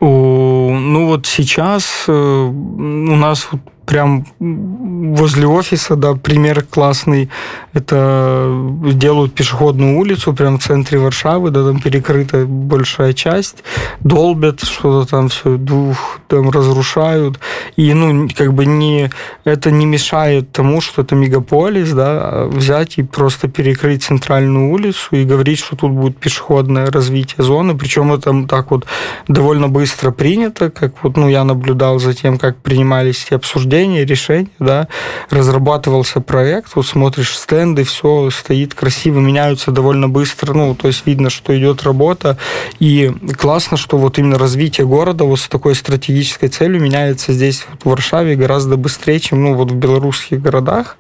Ну 0.00 1.07
вот 1.07 1.26
сейчас 1.26 2.04
э, 2.09 2.12
у 2.12 3.16
нас 3.16 3.49
прям 3.89 4.24
возле 4.39 5.48
офиса, 5.48 5.96
да, 5.96 6.13
пример 6.13 6.62
классный. 6.62 7.29
Это 7.74 8.48
делают 8.93 9.34
пешеходную 9.34 9.98
улицу 9.98 10.34
прям 10.34 10.60
в 10.60 10.63
центре 10.63 11.00
Варшавы, 11.00 11.50
да, 11.50 11.65
там 11.65 11.81
перекрыта 11.81 12.46
большая 12.46 13.13
часть, 13.13 13.63
долбят 14.01 14.62
что-то 14.62 15.10
там 15.10 15.29
все, 15.29 15.58
двух 15.58 16.19
там 16.27 16.51
разрушают. 16.51 17.39
И, 17.77 17.91
ну, 17.96 18.29
как 18.36 18.53
бы 18.53 18.67
не, 18.67 19.10
это 19.43 19.72
не 19.72 19.88
мешает 19.88 20.51
тому, 20.51 20.81
что 20.81 21.01
это 21.01 21.15
мегаполис, 21.15 21.91
да, 21.91 22.46
взять 22.46 23.00
и 23.00 23.03
просто 23.03 23.48
перекрыть 23.48 24.03
центральную 24.03 24.69
улицу 24.69 25.15
и 25.15 25.24
говорить, 25.24 25.58
что 25.58 25.75
тут 25.75 25.93
будет 25.93 26.17
пешеходное 26.17 26.91
развитие 26.91 27.43
зоны. 27.43 27.75
Причем 27.75 28.13
это 28.13 28.46
так 28.48 28.69
вот 28.69 28.86
довольно 29.27 29.67
быстро 29.67 30.12
принято, 30.12 30.69
как 30.69 30.93
вот, 31.01 31.17
ну, 31.17 31.27
я 31.27 31.43
наблюдал 31.43 31.98
за 31.98 32.13
тем, 32.13 32.38
как 32.38 32.58
принимались 32.58 33.25
эти 33.25 33.34
обсуждения 33.34 33.78
обсуждение, 33.79 34.05
решение, 34.05 34.50
да, 34.59 34.88
разрабатывался 35.29 36.19
проект, 36.19 36.75
вот 36.75 36.86
смотришь 36.86 37.38
стенды, 37.38 37.83
все 37.83 38.29
стоит 38.29 38.74
красиво, 38.74 39.19
меняются 39.19 39.71
довольно 39.71 40.09
быстро, 40.09 40.53
ну, 40.53 40.75
то 40.75 40.88
есть 40.88 41.05
видно, 41.05 41.29
что 41.29 41.57
идет 41.57 41.83
работа, 41.83 42.38
и 42.79 43.12
классно, 43.38 43.77
что 43.77 43.98
вот 43.98 44.19
именно 44.19 44.38
развитие 44.38 44.86
города 44.86 45.24
вот 45.24 45.39
с 45.39 45.48
такой 45.48 45.75
стратегической 45.75 46.50
целью 46.50 46.81
меняется 46.81 47.31
здесь, 47.33 47.65
вот, 47.69 47.81
в 47.83 47.89
Варшаве, 47.89 48.36
гораздо 48.36 48.75
быстрее, 48.75 49.19
чем, 49.19 49.43
ну, 49.43 49.55
вот 49.55 49.71
в 49.71 49.75
белорусских 49.75 50.41
городах, 50.41 50.98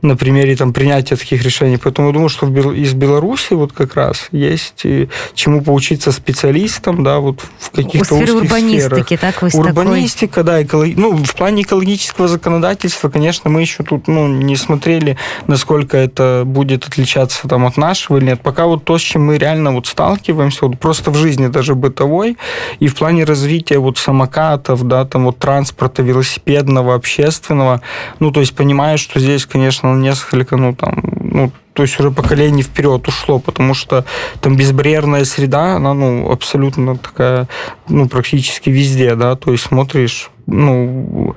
на 0.00 0.16
примере 0.16 0.56
там 0.56 0.72
принятия 0.72 1.16
таких 1.16 1.42
решений. 1.42 1.78
Поэтому 1.82 2.08
я 2.08 2.14
думаю, 2.14 2.28
что 2.28 2.46
из 2.72 2.94
Беларуси 2.94 3.54
вот 3.54 3.72
как 3.72 3.94
раз 3.94 4.28
есть 4.32 4.84
э, 4.84 5.08
чему 5.34 5.62
поучиться 5.62 6.12
специалистам, 6.12 7.04
да, 7.04 7.18
вот 7.18 7.40
в 7.58 7.70
каких-то 7.70 8.14
узких 8.14 8.34
урбанистики, 8.34 9.16
сферах. 9.16 9.40
так, 9.40 9.54
Урбанистика, 9.54 10.42
такой... 10.42 10.44
да, 10.44 10.62
эколог... 10.62 10.96
ну, 10.96 11.16
в 11.16 11.34
плане 11.34 11.62
экологического 11.62 12.11
российского 12.12 12.28
законодательства, 12.28 13.08
конечно, 13.08 13.50
мы 13.50 13.62
еще 13.62 13.82
тут 13.82 14.08
ну, 14.08 14.28
не 14.28 14.56
смотрели, 14.56 15.16
насколько 15.46 15.96
это 15.96 16.42
будет 16.44 16.86
отличаться 16.86 17.48
там, 17.48 17.64
от 17.64 17.76
нашего 17.76 18.18
или 18.18 18.26
нет. 18.26 18.42
Пока 18.42 18.66
вот 18.66 18.84
то, 18.84 18.98
с 18.98 19.00
чем 19.00 19.26
мы 19.26 19.38
реально 19.38 19.72
вот 19.72 19.86
сталкиваемся, 19.86 20.66
вот 20.66 20.78
просто 20.78 21.10
в 21.10 21.16
жизни 21.16 21.46
даже 21.48 21.74
бытовой, 21.74 22.36
и 22.80 22.88
в 22.88 22.94
плане 22.94 23.24
развития 23.24 23.78
вот 23.78 23.98
самокатов, 23.98 24.86
да, 24.86 25.04
там 25.04 25.24
вот 25.24 25.38
транспорта 25.38 26.02
велосипедного, 26.02 26.94
общественного, 26.94 27.80
ну, 28.20 28.30
то 28.30 28.40
есть 28.40 28.54
понимаешь, 28.54 29.00
что 29.00 29.18
здесь, 29.18 29.46
конечно, 29.46 29.94
несколько, 29.94 30.56
ну, 30.56 30.74
там, 30.74 31.02
ну, 31.20 31.52
то 31.72 31.82
есть 31.82 31.98
уже 31.98 32.10
поколение 32.10 32.62
вперед 32.62 33.06
ушло, 33.08 33.38
потому 33.38 33.74
что 33.74 34.04
там 34.40 34.56
безбарьерная 34.56 35.24
среда, 35.24 35.76
она, 35.76 35.94
ну, 35.94 36.30
абсолютно 36.30 36.96
такая, 36.96 37.48
ну, 37.88 38.08
практически 38.08 38.70
везде, 38.70 39.14
да, 39.14 39.36
то 39.36 39.52
есть 39.52 39.64
смотришь 39.64 40.30
ну, 40.46 41.36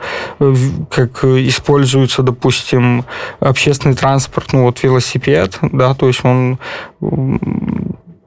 как 0.89 1.23
используется, 1.23 2.23
допустим, 2.23 3.05
общественный 3.39 3.95
транспорт, 3.95 4.51
ну, 4.51 4.63
вот 4.63 4.81
велосипед, 4.83 5.59
да, 5.61 5.93
то 5.93 6.07
есть 6.07 6.25
он 6.25 6.57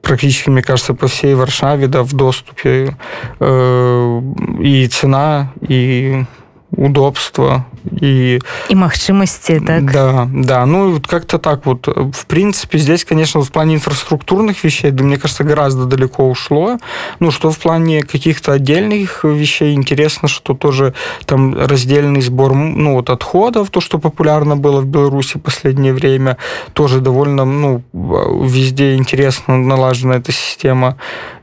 практически, 0.01 0.49
мне 0.49 0.61
кажется, 0.61 0.93
по 0.93 1.07
всей 1.07 1.35
Варшаве, 1.35 1.87
да, 1.87 2.03
в 2.03 2.13
доступе 2.13 2.97
э, 3.39 4.21
и 4.59 4.87
цена, 4.87 5.53
и 5.67 6.23
удобство 6.71 7.65
и... 7.99 8.39
И 8.69 8.75
махчимости, 8.75 9.61
так? 9.65 9.91
Да, 9.91 10.27
да. 10.31 10.65
Ну, 10.65 10.93
вот 10.93 11.07
как-то 11.07 11.37
так 11.37 11.65
вот. 11.65 11.87
В 11.87 12.25
принципе, 12.25 12.77
здесь, 12.77 13.05
конечно, 13.05 13.41
в 13.41 13.51
плане 13.51 13.75
инфраструктурных 13.75 14.63
вещей, 14.63 14.91
да, 14.91 15.03
мне 15.03 15.17
кажется, 15.17 15.43
гораздо 15.43 15.85
далеко 15.85 16.29
ушло. 16.29 16.77
Ну, 17.19 17.31
что 17.31 17.51
в 17.51 17.57
плане 17.57 18.01
каких-то 18.03 18.53
отдельных 18.53 19.23
вещей 19.23 19.73
интересно, 19.73 20.27
что 20.27 20.53
тоже 20.53 20.93
там 21.25 21.53
раздельный 21.53 22.21
сбор, 22.21 22.53
ну, 22.53 22.95
вот 22.95 23.09
отходов, 23.09 23.69
то, 23.69 23.81
что 23.81 23.99
популярно 23.99 24.55
было 24.55 24.81
в 24.81 24.85
Беларуси 24.85 25.37
в 25.37 25.41
последнее 25.41 25.93
время, 25.93 26.37
тоже 26.73 26.99
довольно, 26.99 27.45
ну, 27.45 27.81
везде 27.93 28.95
интересно 28.95 29.57
налажена 29.57 30.15
эта 30.15 30.31
система. 30.31 30.97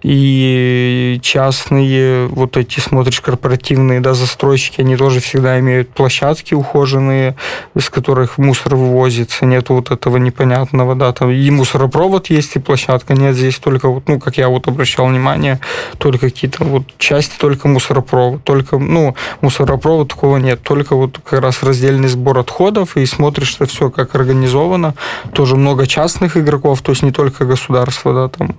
И 0.09 1.19
частные 1.21 2.29
вот 2.29 2.57
эти, 2.57 2.79
смотришь, 2.79 3.21
корпоративные, 3.21 3.99
да, 3.99 4.15
застройщики, 4.15 4.81
они 4.81 4.97
тоже 4.97 5.19
всегда 5.19 5.59
имеют 5.59 5.89
площадки 5.89 6.55
ухоженные, 6.55 7.35
из 7.75 7.91
которых 7.91 8.39
мусор 8.39 8.77
вывозится, 8.77 9.47
нет 9.47 9.69
вот 9.69 9.91
этого 9.91 10.19
непонятного, 10.19 10.95
да, 10.95 11.13
там 11.13 11.31
и 11.33 11.51
мусоропровод 11.51 12.31
есть, 12.31 12.55
и 12.55 12.61
площадка, 12.61 13.15
нет, 13.15 13.35
здесь 13.35 13.59
только 13.59 13.89
вот, 13.89 14.07
ну, 14.07 14.21
как 14.21 14.37
я 14.37 14.49
вот 14.49 14.69
обращал 14.69 15.09
внимание, 15.09 15.59
только 15.99 16.31
какие-то 16.31 16.63
вот 16.63 16.85
части, 16.99 17.37
только 17.37 17.67
мусоропровод, 17.67 18.45
только, 18.45 18.79
ну, 18.79 19.17
мусоропровод 19.41 20.11
такого 20.11 20.37
нет, 20.37 20.63
только 20.63 20.95
вот 20.95 21.19
как 21.19 21.41
раз 21.41 21.65
раздельный 21.65 22.07
сбор 22.07 22.39
отходов, 22.39 22.97
и 22.97 23.05
смотришь, 23.07 23.49
что 23.49 23.67
все 23.67 23.91
как 23.91 24.15
организовано, 24.15 24.95
тоже 25.33 25.57
много 25.57 25.89
частных 25.89 26.37
игроков, 26.37 26.81
то 26.83 26.93
есть 26.93 27.03
не 27.03 27.11
только 27.11 27.45
государство, 27.45 28.15
да, 28.15 28.29
там, 28.29 28.51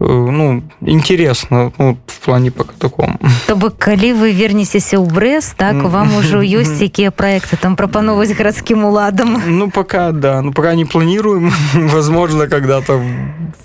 э, 0.00 0.04
ну, 0.04 0.62
интересно, 0.81 1.71
ну, 1.77 1.97
в 2.07 2.25
плане 2.25 2.51
пока 2.51 2.73
таком. 2.77 3.19
То 3.47 3.55
бок, 3.55 3.77
калі 3.77 4.13
вы 4.13 4.31
вернетеся 4.31 4.97
ў 4.97 5.05
Брест, 5.05 5.55
так, 5.57 5.75
вам 5.83 6.15
уже 6.15 6.43
ёсць 6.45 6.79
какие 6.79 7.09
проекты 7.09 7.57
там 7.57 7.75
пропановывать 7.75 8.35
городским 8.37 8.85
уладам? 8.85 9.41
Ну, 9.47 9.69
пока, 9.69 10.11
да. 10.11 10.41
Ну, 10.41 10.53
пока 10.53 10.75
не 10.75 10.85
планируем. 10.85 11.51
Возможно, 11.73 12.47
когда-то 12.47 13.01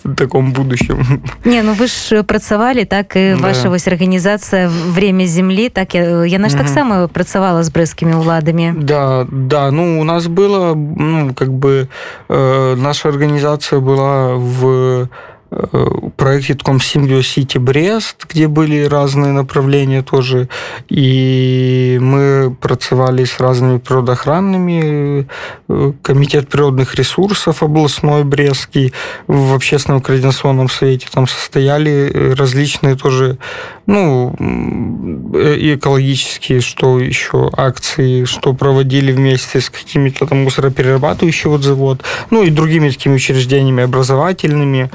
в 0.05 0.15
таком 0.15 0.53
будущем. 0.53 1.23
Не, 1.45 1.63
ну 1.63 1.73
вы 1.75 1.87
ж 1.87 2.23
працавалі, 2.23 2.85
так, 2.85 3.17
и 3.17 3.35
да. 3.35 3.49
ваша 3.49 3.69
вось 3.69 3.89
организация 3.89 4.69
«Время 4.69 5.27
земли», 5.27 5.69
так, 5.69 5.95
яна 5.95 6.49
ж 6.49 6.55
угу. 6.55 6.65
таксама 6.65 7.09
працавала 7.09 7.63
с 7.63 7.71
брэскімі 7.71 8.15
уладами. 8.15 8.75
Да, 8.77 9.27
да. 9.31 9.71
Ну, 9.71 10.01
у 10.01 10.05
нас 10.05 10.27
было, 10.27 10.75
ну, 10.75 11.35
как 11.35 11.49
бы, 11.49 11.89
э, 12.29 12.77
наша 12.77 13.09
организация 13.09 13.81
была 13.81 14.35
в 14.35 15.09
Э, 15.52 15.88
проекте 16.16 16.54
таком 16.54 16.80
Симбио 16.80 17.22
Сити 17.22 17.58
Брест, 17.58 18.28
где 18.30 18.48
были 18.48 18.84
разные 18.84 19.32
направления 19.32 20.04
тоже. 20.04 20.48
И 20.90 21.98
мы 22.02 22.56
працевали 22.62 23.26
с 23.26 23.40
разными 23.40 23.80
природоохранными. 23.80 25.28
Э, 25.68 25.94
Комитет 26.04 26.50
природных 26.50 26.96
ресурсов 26.96 27.64
областной 27.64 28.24
Брестский 28.24 28.94
в 29.28 29.56
общественном 29.56 30.02
координационном 30.02 30.70
совете 30.70 31.08
там 31.12 31.28
состояли 31.28 32.12
э, 32.14 32.34
различные 32.34 32.96
тоже 32.96 33.38
ну, 33.88 34.36
экологические, 35.34 36.62
что 36.62 37.00
еще 37.00 37.50
акции, 37.58 38.26
что 38.26 38.54
проводили 38.54 39.12
вместе 39.12 39.62
с 39.62 39.72
какими-то 39.72 40.28
там 40.28 40.44
мусороперерабатывающий 40.44 41.50
вот 41.50 41.64
завод, 41.64 42.04
ну 42.30 42.44
и 42.44 42.52
другими 42.52 42.90
такими 42.90 43.16
учреждениями 43.16 43.84
образовательными. 43.84 44.92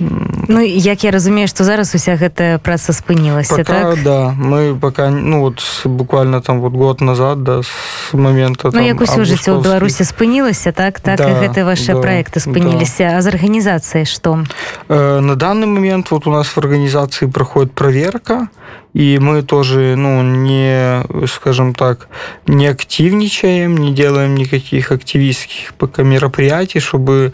Ну 0.00 0.60
як 0.60 1.04
я 1.04 1.10
разумею 1.10 1.48
что 1.48 1.64
зараз 1.64 1.94
уся 1.94 2.16
гэтая 2.16 2.58
праца 2.58 2.92
спынілася 2.92 3.64
так? 3.64 4.02
да. 4.02 4.34
Мы 4.38 4.78
пока 4.78 5.10
ну 5.10 5.40
вот 5.40 5.62
буквально 5.84 6.40
там 6.40 6.60
вот 6.60 6.72
год 6.72 7.00
назад 7.00 7.42
да 7.42 7.62
с 7.62 8.12
момента 8.12 8.70
ну, 8.72 8.80
як 8.80 9.00
усё 9.00 9.24
жыццё 9.24 9.58
ў 9.58 9.62
беларусі 9.62 10.04
спынілася 10.04 10.72
так? 10.72 11.00
Так 11.00 11.18
да, 11.18 11.40
гэты 11.40 11.64
ваши 11.64 11.94
да, 11.94 12.00
проекты 12.00 12.40
спыніліся. 12.40 13.10
Да. 13.10 13.18
а 13.18 13.22
з 13.22 13.26
арганізацыяй 13.26 14.04
что 14.04 14.44
э, 14.88 15.20
на 15.20 15.34
данный 15.36 15.66
момент 15.66 16.10
вот 16.10 16.26
у 16.26 16.30
нас 16.30 16.48
в 16.48 16.58
организации 16.58 17.26
проходит 17.26 17.72
проверка 17.72 18.48
и 18.94 19.18
мы 19.18 19.42
тоже, 19.42 19.96
ну, 19.96 20.22
не, 20.22 21.02
скажем 21.26 21.74
так, 21.74 22.08
не 22.46 22.68
активничаем, 22.68 23.76
не 23.76 23.92
делаем 23.92 24.36
никаких 24.36 24.92
активистских 24.92 25.74
пока 25.74 26.04
мероприятий, 26.04 26.78
чтобы 26.78 27.32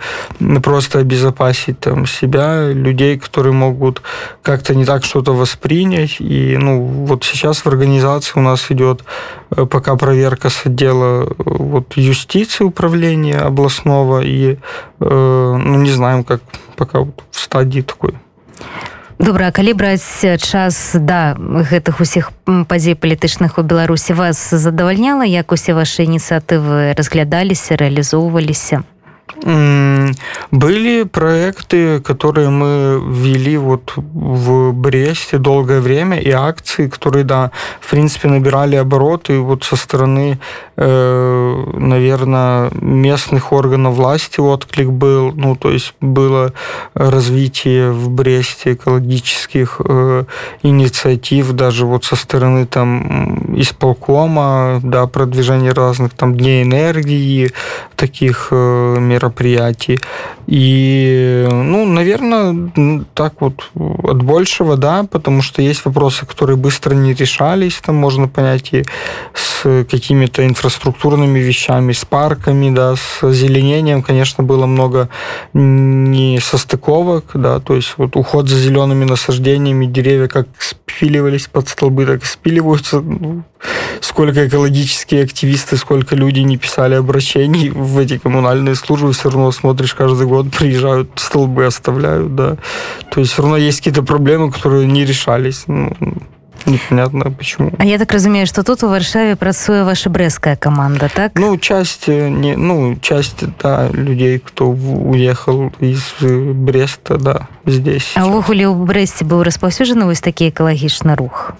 просто 0.62 1.00
обезопасить 1.00 1.78
там 1.78 2.06
себя, 2.06 2.72
людей, 2.72 3.18
которые 3.18 3.52
могут 3.52 4.00
как-то 4.42 4.74
не 4.74 4.86
так 4.86 5.04
что-то 5.04 5.34
воспринять. 5.34 6.16
И, 6.18 6.56
ну, 6.56 6.80
вот 6.80 7.24
сейчас 7.24 7.58
в 7.58 7.66
организации 7.66 8.38
у 8.38 8.42
нас 8.42 8.70
идет 8.70 9.04
э, 9.50 9.66
пока 9.66 9.96
проверка 9.96 10.48
с 10.48 10.64
отдела 10.64 11.24
э, 11.24 11.34
вот, 11.36 11.92
юстиции 11.96 12.64
управления 12.64 13.36
областного, 13.36 14.22
и, 14.22 14.52
э, 14.54 14.56
ну, 14.98 15.78
не 15.78 15.90
знаем, 15.90 16.24
как 16.24 16.40
пока 16.76 17.00
вот 17.00 17.22
в 17.30 17.38
стадии 17.38 17.82
такой 17.82 18.14
добра 19.19 19.51
калі 19.51 19.73
браць 19.73 20.25
час 20.39 20.95
да 20.95 21.35
гэтых 21.39 22.01
усіх 22.01 22.31
падзей 22.67 22.95
палітычных 22.95 23.57
у 23.57 23.63
беларусі 23.63 24.13
вас 24.13 24.37
задавальняла 24.53 25.23
як 25.23 25.51
усе 25.51 25.73
ваши 25.73 26.03
ініцыятывы 26.03 26.93
разглядаліся 26.93 27.75
реалізоўваліся 27.79 28.83
Были 30.50 31.04
проекты, 31.04 32.00
которые 32.00 32.50
мы 32.50 33.00
ввели 33.00 33.56
вот 33.56 33.92
в 33.96 34.72
Бресте 34.72 35.38
долгое 35.38 35.80
время, 35.80 36.18
и 36.18 36.30
акции, 36.30 36.88
которые, 36.88 37.24
да, 37.24 37.50
в 37.80 37.90
принципе, 37.90 38.28
набирали 38.28 38.76
обороты 38.76 39.38
вот 39.38 39.64
со 39.64 39.76
стороны, 39.76 40.38
э, 40.76 41.64
наверное, 41.74 42.70
местных 42.80 43.52
органов 43.52 43.94
власти 43.94 44.40
отклик 44.40 44.88
был, 44.88 45.32
ну, 45.32 45.56
то 45.56 45.70
есть 45.70 45.94
было 46.00 46.52
развитие 46.94 47.92
в 47.92 48.10
Бресте 48.10 48.72
экологических 48.72 49.80
э, 49.84 50.24
инициатив, 50.62 51.52
даже 51.52 51.86
вот 51.86 52.04
со 52.04 52.16
стороны 52.16 52.66
там 52.66 53.54
исполкома, 53.60 54.80
да, 54.82 55.06
продвижение 55.06 55.72
разных 55.72 56.14
там 56.14 56.36
дней 56.36 56.62
энергии, 56.62 57.52
таких 57.96 58.48
э, 58.50 58.96
мероприятий, 58.98 59.19
мероприятий. 59.20 59.98
И, 60.46 61.46
ну, 61.50 61.86
наверное, 61.86 62.70
так 63.14 63.34
вот 63.40 63.70
от 63.74 64.22
большего, 64.22 64.76
да, 64.76 65.04
потому 65.10 65.42
что 65.42 65.62
есть 65.62 65.84
вопросы, 65.84 66.26
которые 66.26 66.56
быстро 66.56 66.94
не 66.94 67.14
решались, 67.14 67.80
там 67.84 67.96
можно 67.96 68.28
понять 68.28 68.72
и 68.72 68.84
с 69.34 69.84
какими-то 69.84 70.44
инфраструктурными 70.44 71.38
вещами, 71.38 71.92
с 71.92 72.04
парками, 72.04 72.74
да, 72.74 72.96
с 72.96 73.22
озеленением, 73.22 74.02
конечно, 74.02 74.42
было 74.42 74.66
много 74.66 75.08
несостыковок, 75.52 77.24
да, 77.34 77.60
то 77.60 77.76
есть 77.76 77.94
вот 77.96 78.16
уход 78.16 78.48
за 78.48 78.56
зелеными 78.56 79.04
насаждениями, 79.04 79.86
деревья 79.86 80.26
как 80.26 80.46
спиливались 80.96 81.46
под 81.46 81.68
столбы, 81.68 82.06
так 82.06 82.22
и 82.22 82.26
спиливаются. 82.26 83.00
Ну, 83.00 83.44
сколько 84.00 84.46
экологические 84.46 85.24
активисты, 85.24 85.76
сколько 85.76 86.16
людей 86.16 86.44
не 86.44 86.56
писали 86.56 86.94
обращений 86.94 87.70
в 87.70 87.98
эти 87.98 88.18
коммунальные 88.18 88.74
службы, 88.74 89.12
все 89.12 89.30
равно 89.30 89.52
смотришь 89.52 89.94
каждый 89.94 90.26
год, 90.26 90.46
приезжают, 90.56 91.10
столбы 91.16 91.66
оставляют, 91.66 92.34
да. 92.34 92.56
То 93.10 93.20
есть 93.20 93.32
все 93.32 93.42
равно 93.42 93.56
есть 93.56 93.78
какие-то 93.78 94.02
проблемы, 94.02 94.50
которые 94.50 94.86
не 94.86 95.04
решались. 95.04 95.64
Ну, 95.66 95.94
непонятно 96.65 97.31
почему. 97.31 97.71
А 97.77 97.85
я 97.85 97.97
так 97.97 98.11
разумею, 98.11 98.47
что 98.47 98.63
тут 98.63 98.83
у 98.83 98.89
Варшаве 98.89 99.35
працуе 99.35 99.83
ваша 99.83 100.09
брэская 100.09 100.55
команда, 100.55 101.09
так? 101.13 101.33
Ну, 101.35 101.57
часть, 101.57 102.07
не, 102.07 102.55
ну, 102.55 102.97
часть, 103.01 103.43
да, 103.61 103.89
людей, 103.89 104.39
кто 104.39 104.69
уехал 104.69 105.71
из 105.79 106.01
Бреста, 106.21 107.17
да, 107.17 107.47
здесь. 107.65 108.13
А 108.15 108.25
увогуле 108.25 108.67
у 108.67 108.85
Брэсце 108.85 109.25
быў 109.25 109.43
распаўсюджаны 109.43 110.05
вось 110.05 110.21
такі 110.21 110.49
экалагічны 110.49 111.15
рух? 111.15 111.53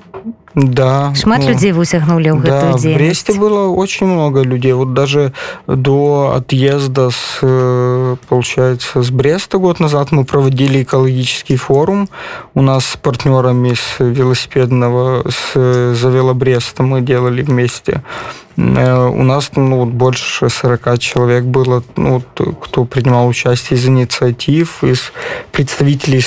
Да. 0.54 1.14
Шмат 1.14 1.40
ну, 1.40 1.48
людей 1.50 1.70
вы 1.72 1.82
усягнули 1.82 2.30
в 2.30 2.42
да, 2.42 2.72
в 2.72 2.82
Бресте 2.82 3.32
было 3.32 3.68
очень 3.68 4.06
много 4.06 4.42
людей. 4.42 4.72
Вот 4.72 4.94
даже 4.94 5.32
до 5.68 6.34
отъезда 6.36 7.10
с, 7.10 7.38
э, 7.42 8.16
получается, 8.28 9.02
с 9.02 9.10
Бреста 9.10 9.58
год 9.58 9.78
назад 9.78 10.10
мы 10.10 10.24
проводили 10.24 10.82
экологический 10.82 11.56
форум. 11.56 12.08
У 12.54 12.62
нас 12.62 12.84
с 12.84 12.96
партнерами 12.96 13.74
с 13.74 14.00
велосипедного, 14.00 15.24
с 15.28 15.94
Завела 15.94 16.34
Бреста 16.34 16.82
мы 16.82 17.00
делали 17.00 17.42
вместе. 17.42 18.02
Э, 18.60 19.08
у 19.08 19.22
нас 19.22 19.50
ну, 19.56 19.86
больше 19.86 20.48
40 20.48 20.98
человек 20.98 21.44
было, 21.44 21.82
ну, 21.96 22.22
кто 22.60 22.84
принимал 22.84 23.26
участие 23.26 23.78
из 23.78 23.86
инициатив, 23.86 24.84
из 24.84 25.12
представителей, 25.50 26.22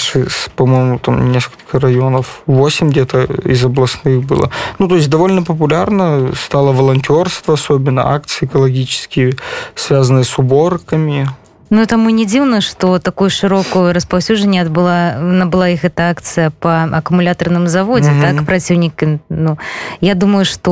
по-моему, 0.56 1.00
там 1.00 1.32
несколько 1.32 1.80
районов, 1.80 2.41
8 2.48 2.89
где-то 2.89 3.24
из 3.46 3.63
областных 3.63 4.24
было. 4.24 4.50
Ну, 4.80 4.88
то 4.88 4.96
есть 4.96 5.10
довольно 5.10 5.43
популярно 5.43 6.32
стало 6.36 6.72
волонтерство, 6.72 7.54
особенно 7.54 8.13
акции 8.13 8.46
экологические, 8.46 9.34
связанные 9.76 10.24
с 10.24 10.38
уборками. 10.39 11.28
Ну 11.70 11.85
таму 11.85 12.09
не 12.09 12.24
дзіўна 12.24 12.64
што 12.64 12.96
такое 12.96 13.28
шырокую 13.28 13.92
распаўсюджанне 13.92 14.64
адбыла 14.64 15.20
набыла 15.20 15.68
іх 15.68 15.85
эта 15.85 16.09
акцыя 16.09 16.48
по 16.48 16.88
акумулятарным 16.88 17.68
заводзе 17.68 18.11
mm 18.11 18.16
-hmm. 18.16 18.37
так 18.37 18.46
праціўнік 18.46 19.20
ну 19.28 19.59
я 20.00 20.14
думаю 20.14 20.44
что 20.44 20.70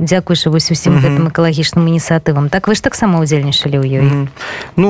дзякуючы 0.00 0.48
вось 0.48 0.70
усім 0.70 0.92
mm 0.92 0.98
-hmm. 0.98 1.04
гэтым 1.04 1.28
экалагічным 1.28 1.84
ініцыятывам 1.88 2.48
так 2.48 2.68
вы 2.68 2.74
ж 2.74 2.82
таксама 2.82 3.20
удзельнічалі 3.20 3.78
ў 3.78 3.84
ёй 3.84 4.00
mm 4.00 4.10
-hmm. 4.10 4.28
ну 4.76 4.88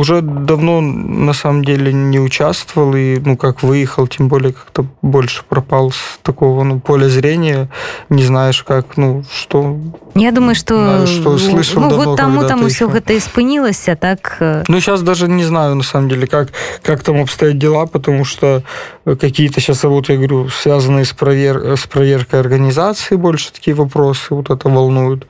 уже 0.00 0.20
давно 0.22 0.80
на 1.26 1.34
самом 1.34 1.64
деле 1.64 1.92
не 1.92 2.20
участвовал 2.20 2.96
и 2.96 3.22
ну 3.24 3.36
как 3.36 3.62
выехал 3.62 4.08
тем 4.08 4.28
более 4.28 4.52
как-то 4.52 4.84
больше 5.02 5.42
пропал 5.48 5.92
с 5.92 6.18
такого 6.22 6.64
ну 6.64 6.80
поля 6.80 7.08
зрения 7.08 7.68
не 8.10 8.24
знаешь 8.24 8.62
как 8.62 8.84
ну 8.96 9.24
что 9.30 9.76
я 10.14 10.32
думаю 10.32 10.54
что 10.54 10.74
знаю, 10.74 11.06
что 11.06 11.38
слышал 11.38 11.82
ну, 11.82 11.96
вот 11.96 12.16
тому 12.16 12.44
там 12.44 12.64
усё 12.64 12.88
гэта 12.88 13.12
і 13.12 13.20
спынілася 13.20 13.94
так 13.94 14.38
ну 14.67 14.79
сейчас 14.79 15.01
даже 15.01 15.27
не 15.27 15.43
знаю, 15.43 15.75
на 15.75 15.83
самом 15.83 16.09
деле, 16.09 16.27
как, 16.27 16.49
как 16.83 17.03
там 17.03 17.21
обстоят 17.21 17.57
дела, 17.57 17.85
потому 17.85 18.25
что 18.25 18.63
какие-то 19.05 19.61
сейчас, 19.61 19.83
вот 19.83 20.09
я 20.09 20.15
говорю, 20.15 20.49
связанные 20.49 21.05
с, 21.05 21.13
провер... 21.13 21.77
с 21.77 21.87
проверкой 21.87 22.39
организации 22.39 23.15
больше 23.15 23.51
такие 23.51 23.75
вопросы 23.75 24.33
вот 24.33 24.49
это 24.49 24.69
волнуют. 24.69 25.27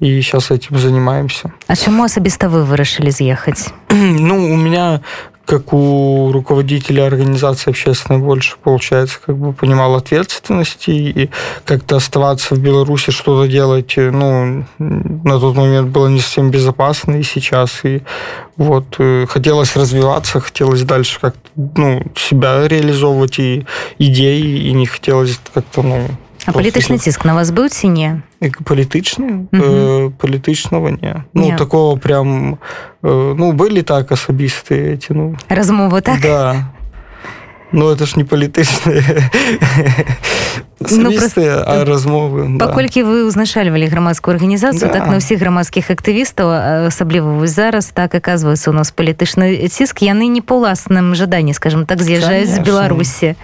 И 0.00 0.20
сейчас 0.20 0.50
этим 0.50 0.78
занимаемся. 0.78 1.52
А 1.68 1.76
чему 1.76 2.02
особисто 2.02 2.48
вы 2.48 2.64
вырашили 2.64 3.10
съехать? 3.10 3.68
ну, 3.88 4.52
у 4.52 4.56
меня 4.56 5.00
как 5.47 5.71
у 5.71 6.31
руководителя 6.33 7.05
организации 7.05 7.69
общественной 7.69 8.19
больше, 8.19 8.57
получается, 8.61 9.17
как 9.25 9.37
бы 9.37 9.53
понимал 9.53 9.95
ответственности 9.95 10.89
и 10.89 11.29
как-то 11.63 11.95
оставаться 11.95 12.53
в 12.55 12.59
Беларуси, 12.59 13.11
что-то 13.11 13.49
делать, 13.49 13.93
ну, 13.95 14.65
на 14.77 15.39
тот 15.39 15.55
момент 15.55 15.87
было 15.87 16.07
не 16.07 16.19
совсем 16.19 16.51
безопасно 16.51 17.15
и 17.15 17.23
сейчас. 17.23 17.79
И 17.85 18.01
вот 18.57 18.95
э, 18.99 19.25
хотелось 19.29 19.77
развиваться, 19.77 20.41
хотелось 20.41 20.81
дальше 20.81 21.17
как-то, 21.21 21.49
ну, 21.55 22.03
себя 22.17 22.67
реализовывать 22.67 23.39
и 23.39 23.65
идеи, 23.99 24.67
и 24.67 24.73
не 24.73 24.85
хотелось 24.85 25.39
как-то, 25.53 25.81
ну, 25.81 26.09
а 26.47 26.53
палітычны 26.55 26.95
ціск 26.95 27.27
на 27.27 27.35
вас 27.35 27.51
быў 27.51 27.67
ці 27.67 27.91
не 27.91 28.23
палітычны 28.41 29.47
э, 29.51 30.11
палітычнага 30.17 30.91
не 30.91 31.23
ну 31.33 31.43
не. 31.51 31.57
такого 31.57 31.97
прям 31.97 32.57
э, 33.03 33.33
ну 33.37 33.51
былі 33.51 33.81
так 33.81 34.11
асабістыя 34.11 34.97
ці 34.97 35.13
ну 35.13 35.25
размовы 35.49 36.01
так 36.01 36.21
да 36.21 36.69
Ну 37.71 37.89
это 37.91 38.05
ж 38.05 38.15
не 38.15 38.23
палітычныя 38.23 39.29
ну, 40.79 41.11
а 41.65 41.85
размовы 41.85 42.57
паколькі 42.57 43.01
да. 43.01 43.09
вы 43.09 43.15
ўзначальвалі 43.27 43.87
грамадскую 43.87 44.35
арганізацыю 44.35 44.87
да. 44.87 44.93
так 44.93 45.09
на 45.09 45.17
ўсіх 45.17 45.41
грамадскіх 45.41 45.89
актывістаў 45.89 46.87
асабліва 46.87 47.41
вось 47.41 47.51
зараз 47.51 47.89
так 47.91 48.13
аказваецца 48.13 48.69
у 48.69 48.75
нас 48.77 48.93
палітычны 48.93 49.67
ціск 49.67 50.05
яны 50.05 50.29
не 50.29 50.41
па 50.41 50.55
ўласным 50.55 51.17
жаданні 51.17 51.57
скажем 51.57 51.89
так 51.89 52.01
з'язджаюць 52.01 52.49
з 52.49 52.59
беларусі 52.61 53.35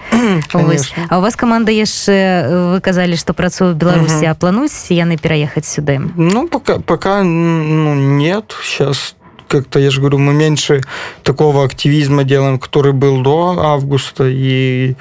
а 1.10 1.18
у 1.18 1.20
вас 1.20 1.36
команда 1.36 1.74
яшчэ 1.74 2.78
вы 2.78 2.80
казалі 2.80 3.18
што 3.18 3.34
працую 3.34 3.74
в 3.74 3.76
беларусі 3.76 4.30
а 4.30 4.34
плануюць 4.38 4.88
яны 4.94 5.18
пераехаць 5.18 5.66
сюды 5.66 5.98
ну 6.16 6.46
пока 6.48 6.78
пока 6.78 7.22
ну, 7.22 7.94
нет 7.94 8.54
сейчас 8.62 9.16
как-то, 9.49 9.79
я 9.79 9.89
же 9.89 9.99
говорю, 9.99 10.19
мы 10.19 10.33
меньше 10.33 10.81
такого 11.23 11.65
активизма 11.65 12.23
делаем, 12.23 12.59
который 12.59 12.93
был 12.93 13.21
до 13.21 13.59
августа, 13.59 14.27
и, 14.27 14.95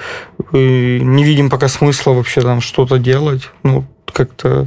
и 0.53 1.01
не 1.03 1.25
видим 1.25 1.51
пока 1.51 1.69
смысла 1.69 2.13
вообще 2.13 2.41
там 2.41 2.61
что-то 2.61 2.99
делать. 2.99 3.51
Ну, 3.63 3.85
как-то 4.13 4.67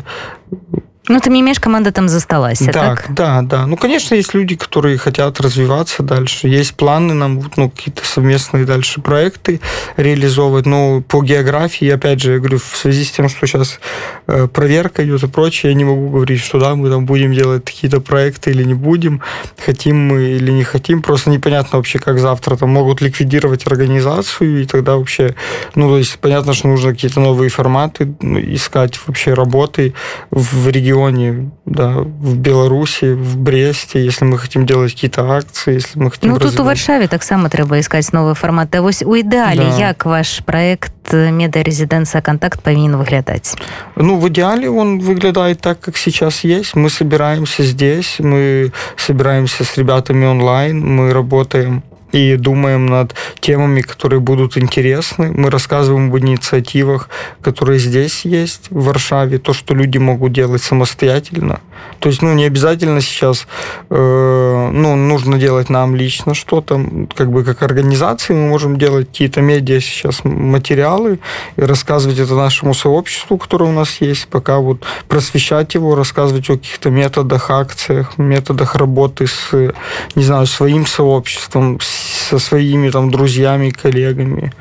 ну, 1.08 1.20
ты 1.20 1.32
не 1.32 1.42
имеешь, 1.42 1.60
команда 1.60 1.92
там 1.92 2.08
засталась, 2.08 2.60
так, 2.60 2.74
так? 2.74 3.06
Да, 3.10 3.42
да. 3.42 3.66
Ну, 3.66 3.76
конечно, 3.76 4.14
есть 4.14 4.36
люди, 4.36 4.56
которые 4.56 5.00
хотят 5.00 5.42
развиваться 5.42 6.04
дальше. 6.04 6.48
Есть 6.48 6.76
планы 6.76 7.16
нам, 7.16 7.42
ну, 7.56 7.72
какие-то 7.72 8.06
совместные 8.06 8.66
дальше 8.66 9.02
проекты 9.02 9.62
реализовывать. 9.98 10.68
Но 10.68 11.02
по 11.02 11.24
географии, 11.24 11.90
опять 11.90 12.22
же, 12.22 12.34
я 12.34 12.38
говорю, 12.38 12.60
в 12.60 12.78
связи 12.78 13.04
с 13.04 13.12
тем, 13.12 13.30
что 13.30 13.48
сейчас 13.48 13.80
э, 14.28 14.48
проверка 14.48 15.04
идет 15.04 15.24
и 15.24 15.28
прочее, 15.28 15.72
я 15.72 15.76
не 15.76 15.86
могу 15.86 16.10
говорить, 16.10 16.40
что 16.40 16.60
да, 16.60 16.76
мы 16.76 16.92
там 16.92 17.08
будем 17.08 17.34
делать 17.34 17.66
какие-то 17.66 18.00
проекты 18.00 18.52
или 18.52 18.64
не 18.64 18.76
будем, 18.76 19.22
хотим 19.58 20.08
мы 20.08 20.22
или 20.22 20.52
не 20.52 20.64
хотим. 20.64 21.02
Просто 21.02 21.32
непонятно 21.32 21.78
вообще, 21.78 21.98
как 21.98 22.20
завтра 22.20 22.58
там 22.58 22.70
могут 22.70 23.02
ликвидировать 23.02 23.66
организацию, 23.66 24.62
и 24.62 24.66
тогда 24.66 24.98
вообще, 24.98 25.36
ну, 25.74 25.90
то 25.90 25.98
есть 25.98 26.20
понятно, 26.20 26.54
что 26.54 26.68
нужно 26.68 26.92
какие-то 26.92 27.20
новые 27.20 27.50
форматы 27.50 28.14
ну, 28.22 28.40
искать 28.40 29.00
вообще 29.08 29.34
работы 29.34 29.96
в 30.30 30.68
регионе 30.68 30.90
регионе, 30.91 31.51
да, 31.65 31.89
в 31.99 32.38
Беларуси, 32.38 33.13
в 33.13 33.38
Бресте, 33.38 34.04
если 34.04 34.25
мы 34.25 34.38
хотим 34.38 34.65
делать 34.65 34.93
какие-то 34.93 35.32
акции, 35.32 35.73
если 35.73 35.99
мы 35.99 36.12
хотим 36.12 36.32
Ну, 36.32 36.39
тут 36.39 36.60
у 36.60 36.63
Варшаве 36.63 37.08
таксама 37.08 37.49
трэба 37.49 37.80
искать 37.80 38.12
новые 38.13 38.36
форматы. 38.36 38.82
Вось 38.82 39.01
у 39.04 39.15
ідэале, 39.15 39.63
да. 39.63 39.77
як 39.77 40.06
ваш 40.06 40.43
проект 40.45 40.93
медиарезиденция 41.13 42.21
контакт 42.21 42.62
павінен 42.62 42.97
выглядаць? 42.97 43.56
Ну, 43.95 44.17
в 44.17 44.27
идеале 44.27 44.69
он 44.69 44.99
выглядает 44.99 45.62
так, 45.62 45.80
как 45.80 45.97
сейчас 45.97 46.43
есть. 46.43 46.75
Мы 46.75 46.89
собираемся 46.89 47.63
здесь, 47.63 48.19
мы 48.19 48.71
собираемся 48.97 49.63
с 49.63 49.77
ребятами 49.77 50.25
онлайн, 50.25 50.80
мы 50.80 51.13
работаем 51.13 51.84
и 52.12 52.36
думаем 52.36 52.86
над 52.86 53.15
темами, 53.39 53.82
которые 53.82 54.19
будут 54.19 54.58
интересны. 54.58 55.32
Мы 55.32 55.50
рассказываем 55.50 56.10
об 56.10 56.17
инициативах, 56.17 57.10
которые 57.41 57.80
здесь 57.80 58.26
есть, 58.26 58.67
в 58.69 58.86
Варшаве, 58.86 59.38
то, 59.38 59.54
что 59.54 59.74
люди 59.74 59.97
могут 59.97 60.34
делать 60.34 60.62
самостоятельно. 60.62 61.62
То 62.00 62.10
есть, 62.10 62.21
ну, 62.21 62.34
не 62.34 62.45
обязательно 62.45 63.02
сейчас, 63.02 63.47
э, 63.89 64.69
ну, 64.74 64.95
нужно 64.95 65.38
делать 65.38 65.69
нам 65.69 65.95
лично 65.95 66.34
что-то, 66.34 66.84
как 67.15 67.32
бы 67.32 67.43
как 67.43 67.63
организации 67.63 68.34
мы 68.34 68.47
можем 68.47 68.78
делать 68.78 69.08
какие-то 69.08 69.41
медиа 69.41 69.80
сейчас 69.80 70.24
материалы 70.24 71.19
и 71.58 71.62
рассказывать 71.62 72.19
это 72.19 72.36
нашему 72.36 72.74
сообществу, 72.74 73.38
которое 73.38 73.69
у 73.69 73.74
нас 73.74 74.02
есть, 74.02 74.28
пока 74.28 74.60
вот 74.60 74.84
просвещать 75.08 75.74
его, 75.74 75.95
рассказывать 75.95 76.50
о 76.50 76.54
каких-то 76.54 76.89
методах, 76.89 77.50
акциях, 77.50 78.17
методах 78.17 78.76
работы 78.76 79.28
с, 79.28 79.74
не 80.15 80.24
знаю, 80.24 80.47
своим 80.47 80.86
сообществом, 80.86 81.80
со 82.02 82.40
своими 82.40 82.90
там 82.90 83.12
друзьями, 83.12 83.70
коллегами. 83.70 84.52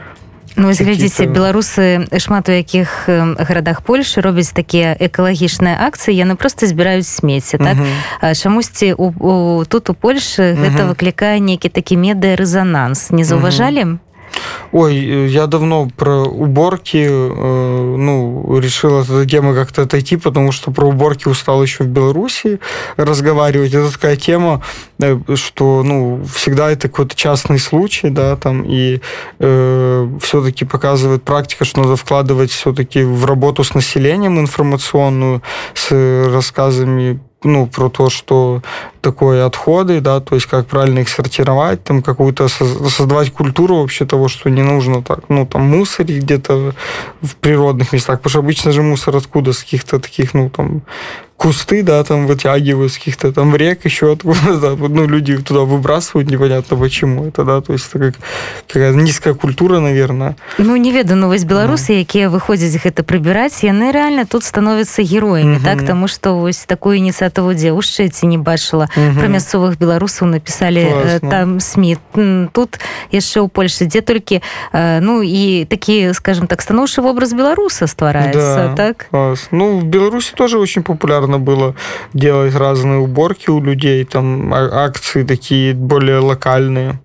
Ну, 0.56 0.74
глядзіце 0.74 1.30
беларусы 1.30 2.10
шмат 2.18 2.50
у 2.50 2.52
якіх 2.52 3.06
гарадах 3.06 3.80
Польшы 3.86 4.20
робяць 4.20 4.50
такія 4.50 4.98
экалагічныя 4.98 5.78
акцыі 5.86 6.18
яны 6.18 6.34
просто 6.34 6.66
збіраюць 6.66 7.06
смецце 7.06 7.56
так? 7.56 7.78
Чамусьці 8.34 8.92
у, 8.98 9.14
у 9.14 9.64
тут 9.64 9.90
у 9.90 9.94
Польшы 9.94 10.58
гэта 10.58 10.90
выклікае 10.90 11.38
нейкі 11.38 11.70
такі 11.70 11.96
медыа 11.96 12.34
рэзананс 12.34 13.14
не 13.14 13.22
заўважалі 13.22 14.02
Ой, 14.72 15.28
я 15.28 15.46
давно 15.46 15.88
про 15.96 16.22
уборки, 16.22 17.06
э, 17.08 17.96
ну, 17.98 18.58
решил 18.60 18.98
от 18.98 19.10
этой 19.10 19.26
темы 19.26 19.54
как-то 19.54 19.82
отойти, 19.82 20.16
потому 20.16 20.52
что 20.52 20.70
про 20.70 20.86
уборки 20.86 21.28
устал 21.28 21.62
еще 21.62 21.84
в 21.84 21.88
Беларуси 21.88 22.60
разговаривать. 22.96 23.74
Это 23.74 23.92
такая 23.92 24.16
тема, 24.16 24.62
э, 25.00 25.18
что, 25.34 25.82
ну, 25.84 26.22
всегда 26.32 26.70
это 26.70 26.88
какой-то 26.88 27.16
частный 27.16 27.58
случай, 27.58 28.10
да, 28.10 28.36
там, 28.36 28.62
и 28.62 29.00
э, 29.40 30.08
все-таки 30.20 30.64
показывает 30.64 31.24
практика, 31.24 31.64
что 31.64 31.82
надо 31.82 31.96
вкладывать 31.96 32.52
все-таки 32.52 33.02
в 33.02 33.24
работу 33.24 33.64
с 33.64 33.74
населением 33.74 34.38
информационную, 34.38 35.42
с 35.74 35.90
рассказами 36.32 37.20
ну, 37.42 37.66
про 37.66 37.88
то, 37.88 38.10
что 38.10 38.62
такое 39.00 39.46
отходы, 39.46 40.00
да, 40.00 40.20
то 40.20 40.34
есть 40.34 40.46
как 40.46 40.66
правильно 40.66 41.00
их 41.00 41.08
сортировать, 41.08 41.82
там 41.82 42.02
какую-то 42.02 42.48
создавать 42.48 43.32
культуру 43.32 43.76
вообще 43.76 44.04
того, 44.04 44.28
что 44.28 44.50
не 44.50 44.62
нужно 44.62 45.02
так, 45.02 45.20
ну, 45.28 45.46
там 45.46 45.62
мусорить 45.62 46.22
где-то 46.22 46.74
в 47.22 47.36
природных 47.36 47.92
местах, 47.92 48.18
потому 48.18 48.30
что 48.30 48.38
обычно 48.40 48.72
же 48.72 48.82
мусор 48.82 49.16
откуда, 49.16 49.52
с 49.52 49.62
каких-то 49.62 49.98
таких, 49.98 50.34
ну, 50.34 50.50
там, 50.50 50.82
кусты, 51.39 51.83
да, 51.83 52.03
там 52.03 52.27
вытягивают 52.27 52.93
с 52.93 52.97
каких-то 52.97 53.31
там 53.31 53.55
рек, 53.55 53.85
еще 53.85 54.13
откуда, 54.13 54.57
да, 54.57 54.75
ну, 54.75 55.05
люди 55.05 55.37
туда 55.37 55.61
выбрасывают, 55.61 56.29
непонятно 56.29 56.77
почему 56.77 57.25
это, 57.25 57.43
да, 57.43 57.61
то 57.61 57.73
есть 57.73 57.87
это 57.89 57.99
как 57.99 58.15
какая 58.67 58.93
низкая 58.93 59.33
культура, 59.33 59.79
наверное. 59.79 60.35
Ну, 60.57 60.75
не 60.75 60.91
веду, 60.91 61.15
но 61.15 61.27
вось 61.27 61.43
беларусы, 61.43 61.93
mm. 61.93 61.99
якія 61.99 62.29
выходзяць 62.29 62.81
гэта 62.81 63.03
прыбіраць, 63.03 63.63
яны 63.63 63.91
реально 63.91 64.25
тут 64.25 64.43
становятся 64.43 65.03
героями, 65.03 65.57
mm 65.57 65.59
-hmm. 65.59 65.63
так, 65.63 65.85
тому 65.85 66.07
что 66.07 66.39
вось 66.39 66.65
такую 66.65 66.97
инициативу 66.97 67.53
дзе 67.53 67.71
ў 67.71 67.81
шчэце 67.81 68.25
не 68.25 68.37
бачыла. 68.37 68.87
Mm 68.97 69.09
-hmm. 69.09 69.19
Про 69.19 69.27
мясцовых 69.27 69.77
беларусаў 69.77 70.27
написали 70.27 70.85
Классно. 70.85 71.29
там 71.29 71.59
СМИ. 71.59 71.97
Тут 72.51 72.79
яшчэ 73.11 73.39
ў 73.41 73.49
Польше, 73.49 73.85
дзе 73.85 74.01
толькі, 74.01 74.41
ну, 75.01 75.23
і 75.23 75.65
такі, 75.65 76.13
скажем 76.13 76.47
так, 76.47 76.61
станоўчы 76.61 77.01
образ 77.01 77.33
беларуса 77.33 77.87
ствараецца, 77.87 78.55
да, 78.55 78.73
так? 78.75 79.07
Класс. 79.11 79.47
Ну, 79.51 79.79
в 79.79 79.83
Беларуси 79.83 80.33
тоже 80.35 80.57
очень 80.57 80.83
популярно 80.83 81.28
можно 81.29 81.39
было 81.39 81.75
делать 82.13 82.55
разные 82.55 82.99
уборки 82.99 83.49
у 83.49 83.61
людей, 83.61 84.05
там 84.05 84.53
а, 84.53 84.85
акции 84.85 85.23
такие 85.23 85.73
более 85.73 86.19
локальные. 86.19 86.99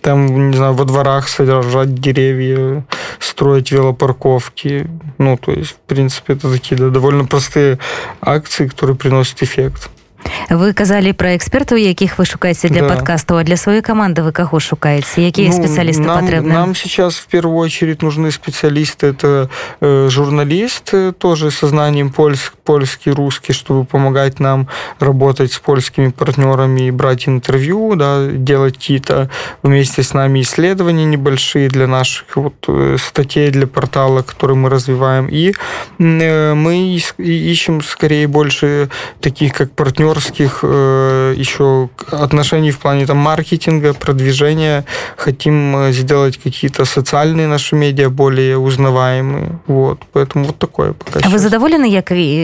Там, 0.00 0.50
не 0.50 0.56
знаю, 0.56 0.74
во 0.74 0.84
дворах 0.84 1.28
содержать 1.28 1.94
деревья, 1.94 2.84
строить 3.18 3.72
велопарковки. 3.72 4.86
Ну, 5.18 5.36
то 5.36 5.50
есть, 5.50 5.72
в 5.72 5.78
принципе, 5.88 6.34
это 6.34 6.52
такие 6.52 6.76
да, 6.76 6.88
довольно 6.88 7.24
простые 7.24 7.78
акции, 8.20 8.68
которые 8.68 8.96
приносят 8.96 9.42
эффект. 9.42 9.90
вы 10.50 10.72
казалі 10.72 11.12
про 11.12 11.34
экспертаў 11.36 11.78
якіх 11.78 12.18
вы 12.18 12.24
шукаеце 12.24 12.68
для 12.68 12.82
да. 12.82 12.88
подкастаў 12.88 13.38
а 13.38 13.44
для 13.44 13.56
сваёй 13.56 13.82
команды 13.82 14.22
вы 14.22 14.32
каго 14.32 14.60
шукаеце 14.60 15.22
якія 15.22 15.50
ну, 15.50 15.56
спецыялісты 15.56 16.04
патрэбны 16.04 16.52
нам 16.52 16.74
сейчас 16.74 17.16
в 17.16 17.26
первую 17.26 17.56
очередь 17.56 18.02
нужны 18.02 18.30
специалисты 18.30 19.08
это 19.08 19.48
э, 19.80 20.08
журналист 20.10 20.94
тоже 21.18 21.50
со 21.50 21.68
знанием 21.68 22.10
польск 22.10 22.54
польский 22.63 23.11
русский 23.11 23.53
чтобы 23.53 23.85
помогать 23.85 24.39
нам 24.39 24.67
работать 24.99 25.51
с 25.51 25.59
польскими 25.59 26.09
партнерами 26.09 26.87
и 26.87 26.91
брать 26.91 27.27
интервью 27.27 27.95
да 27.95 28.27
делать 28.27 28.75
какие-то 28.75 29.29
вместе 29.61 30.03
с 30.03 30.13
нами 30.13 30.41
исследования 30.41 31.05
небольшие 31.05 31.69
для 31.69 31.87
наших 31.87 32.35
вот 32.35 32.55
э, 32.67 32.97
статей 32.99 33.49
для 33.49 33.67
портала 33.67 34.21
которые 34.21 34.57
мы 34.57 34.69
развиваем 34.69 35.27
и 35.27 35.53
э, 35.99 36.53
мы 36.53 36.99
ищем 37.17 37.81
скорее 37.81 38.27
больше 38.27 38.89
таких 39.19 39.53
как 39.53 39.71
партнерских 39.71 40.59
э, 40.63 41.33
еще 41.37 41.89
отношений 42.11 42.71
в 42.71 42.79
плане 42.79 43.05
там 43.05 43.17
маркетинга, 43.17 43.93
продвижения. 43.93 44.85
Хотим 45.17 45.91
сделать 45.91 46.37
какие-то 46.37 46.85
социальные 46.85 47.47
наши 47.47 47.75
медиа 47.75 48.09
более 48.09 48.57
узнаваемые. 48.57 49.59
Вот. 49.67 49.99
Поэтому 50.13 50.45
вот 50.45 50.57
такое 50.57 50.93
пока. 50.93 51.19
А 51.19 51.21
сейчас. 51.21 51.31
вы 51.31 51.39
задоволены, 51.39 51.85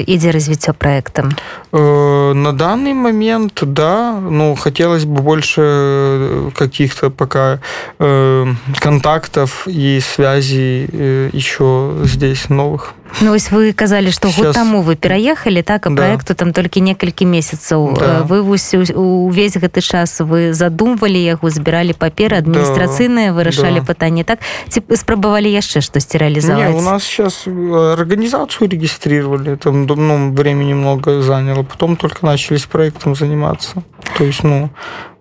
как 0.10 0.16
идея 0.18 0.32
развития 0.32 0.74
проекта? 0.74 1.30
Э, 1.72 2.34
на 2.34 2.52
данный 2.54 2.94
момент, 2.94 3.60
да. 3.62 4.20
Ну, 4.20 4.56
хотелось 4.56 5.06
бы 5.06 5.22
больше 5.22 5.62
э, 5.62 6.50
каких-то 6.56 7.10
пока 7.10 7.60
э, 8.00 8.46
контактов 8.80 9.68
и 9.68 10.00
связей 10.02 10.90
э, 10.92 11.30
еще 11.34 11.92
здесь 12.04 12.50
новых. 12.50 12.94
Ну, 13.22 13.32
вось 13.32 13.52
вы 13.52 13.74
казалі 13.74 14.12
што 14.12 14.30
год 14.30 14.54
таму 14.54 14.82
вы 14.82 14.96
пераехалі 14.96 15.62
так 15.62 15.88
а 15.88 15.90
да. 15.90 15.96
проекту 15.96 16.36
там 16.36 16.54
толькі 16.54 16.82
некалькі 16.82 17.26
месяцаў 17.26 17.98
да. 18.00 18.22
вы 18.24 18.42
вось 18.42 18.74
увесь 18.74 19.58
гэты 19.58 19.82
час 19.82 20.20
вы 20.22 20.54
задумвалі 20.54 21.18
яго 21.18 21.50
збіралі 21.50 21.94
паперы 21.94 22.38
адміністрацыйныя 22.38 23.34
вырашалі 23.34 23.82
да. 23.82 23.86
пытанне 23.86 24.24
так? 24.24 24.40
Ці 24.70 24.84
спрабавалі 24.96 25.52
яшчэ 25.52 25.82
штосьці 25.82 26.18
реалізаваць? 26.18 26.76
У 26.76 26.82
нас 26.82 27.04
сейчас 27.04 27.48
организацию 27.48 28.70
регистрировали 28.70 29.56
там 29.58 29.86
ну, 29.86 30.32
времени 30.34 30.74
много 30.74 31.22
заняло 31.22 31.64
потом 31.64 31.96
только 31.96 32.26
начали 32.26 32.58
с 32.58 32.66
проектом 32.66 33.16
заниматься. 33.16 33.84
То 34.18 34.24
есть 34.24 34.44
ну 34.44 34.70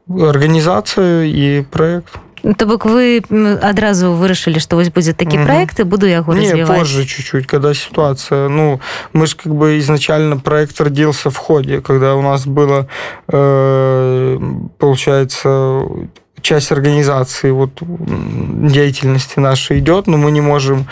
организация 0.09 1.25
и 1.25 1.63
проект 1.63 2.19
то 2.58 2.66
бок 2.66 2.86
вы 2.86 3.24
адразу 3.64 4.12
вырашылі 4.20 4.60
што 4.60 4.76
вось 4.76 4.92
будзе 4.92 5.14
такі 5.14 5.38
угу. 5.38 5.46
проект 5.48 5.80
і 5.80 5.84
буду 5.84 6.08
яго 6.08 6.36
Не, 6.36 6.66
позже 6.66 7.06
чуть-чуть 7.06 7.48
когда 7.48 7.74
ситуация 7.74 8.50
ну 8.50 8.82
мы 9.14 9.28
же 9.28 9.36
как 9.36 9.56
бы 9.56 9.80
изначально 9.80 10.38
проект 10.38 10.80
родился 10.82 11.30
в 11.30 11.38
ходе 11.38 11.82
когда 11.82 12.16
у 12.16 12.22
нас 12.22 12.46
было 12.46 12.88
э, 13.28 14.40
получается 14.78 15.86
часть 16.43 16.73
организации 16.73 17.51
вот 17.51 17.71
деятельности 17.81 19.39
нашей 19.39 19.79
идет, 19.79 20.07
но 20.07 20.17
мы 20.17 20.31
не 20.31 20.41
можем 20.41 20.87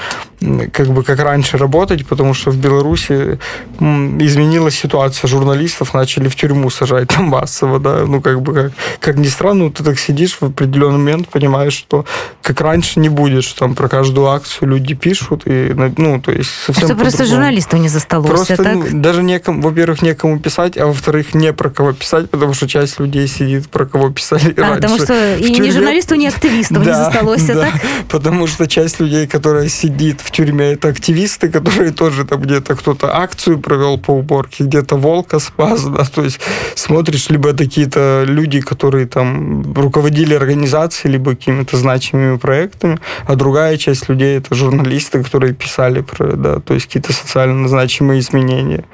как 0.73 0.89
бы 0.89 1.03
как 1.03 1.21
раньше 1.21 1.57
работать, 1.57 2.07
потому 2.07 2.35
что 2.35 2.51
в 2.51 2.57
Беларуси 2.57 3.39
изменилась 3.81 4.75
ситуация 4.75 5.29
журналистов, 5.29 5.95
начали 5.95 6.29
в 6.29 6.37
тюрьму 6.37 6.71
сажать 6.71 7.09
там 7.09 7.25
массово, 7.25 7.79
да, 7.79 8.05
ну 8.07 8.21
как 8.21 8.43
бы 8.43 8.53
как, 8.53 8.73
как 9.01 9.17
ни 9.17 9.29
странно, 9.29 9.71
ты 9.71 9.83
так 9.83 9.99
сидишь 9.99 10.37
в 10.41 10.45
определенный 10.45 10.99
момент, 10.99 11.29
понимаешь, 11.29 11.73
что 11.73 12.05
как 12.43 12.61
раньше 12.61 13.01
не 13.01 13.09
будет, 13.09 13.45
что 13.45 13.61
там 13.61 13.75
про 13.75 13.89
каждую 13.89 14.29
акцию 14.29 14.69
люди 14.69 14.95
пишут, 14.95 15.43
и, 15.47 15.73
ну, 15.97 16.21
то 16.21 16.33
есть 16.33 16.51
совсем 16.51 16.89
Что 16.89 16.97
просто 16.97 17.25
журналистов 17.25 17.81
не 17.81 17.89
засталось, 17.89 18.29
Просто 18.29 18.57
так? 18.57 18.75
Ну, 18.75 18.87
даже 18.93 19.23
некому, 19.23 19.63
во-первых, 19.63 20.03
некому 20.03 20.39
писать, 20.39 20.77
а 20.77 20.87
во-вторых, 20.87 21.35
не 21.35 21.53
про 21.53 21.71
кого 21.71 21.93
писать, 21.93 22.31
потому 22.31 22.55
что 22.55 22.69
часть 22.69 23.01
людей 23.01 23.27
сидит, 23.27 23.69
про 23.69 23.87
кого 23.87 24.11
писали 24.11 24.55
а, 24.57 24.61
раньше. 24.61 24.75
Потому 24.75 24.99
что 24.99 25.36
и 25.39 25.59
ни 25.59 25.71
журналистов, 25.71 26.19
ни 26.19 26.27
активистов 26.27 26.83
да, 26.85 26.91
не 26.91 26.97
засталось, 26.97 27.43
да, 27.43 27.55
так? 27.55 27.81
Потому 28.09 28.47
что 28.47 28.67
часть 28.67 29.01
людей, 29.01 29.27
которая 29.27 29.69
сидит 29.69 30.21
в 30.21 30.31
тюрьме, 30.31 30.73
это 30.73 30.89
активисты, 30.89 31.49
которые 31.49 31.93
тоже 31.93 32.25
там 32.25 32.41
где-то 32.41 32.77
кто-то 32.77 33.17
акцию 33.17 33.59
провел 33.59 33.99
по 33.99 34.13
уборке, 34.13 34.65
где-то 34.65 34.97
волка 34.97 35.39
спас, 35.39 35.85
да, 35.85 36.05
то 36.05 36.23
есть 36.23 36.41
смотришь, 36.75 37.31
либо 37.31 37.51
это 37.51 37.65
какие-то 37.65 38.25
люди, 38.27 38.61
которые 38.61 39.07
там 39.07 39.75
руководили 39.75 40.35
организацией, 40.35 41.13
либо 41.13 41.31
какими-то 41.33 41.77
значимыми 41.77 42.37
проектами, 42.37 42.99
а 43.27 43.35
другая 43.35 43.77
часть 43.77 44.09
людей 44.09 44.39
это 44.39 44.55
журналисты, 44.55 45.23
которые 45.23 45.53
писали 45.53 46.01
про, 46.01 46.33
да, 46.37 46.61
то 46.61 46.75
есть 46.75 46.87
какие-то 46.87 47.13
социально 47.13 47.69
значимые 47.69 48.21
изменения. 48.21 48.85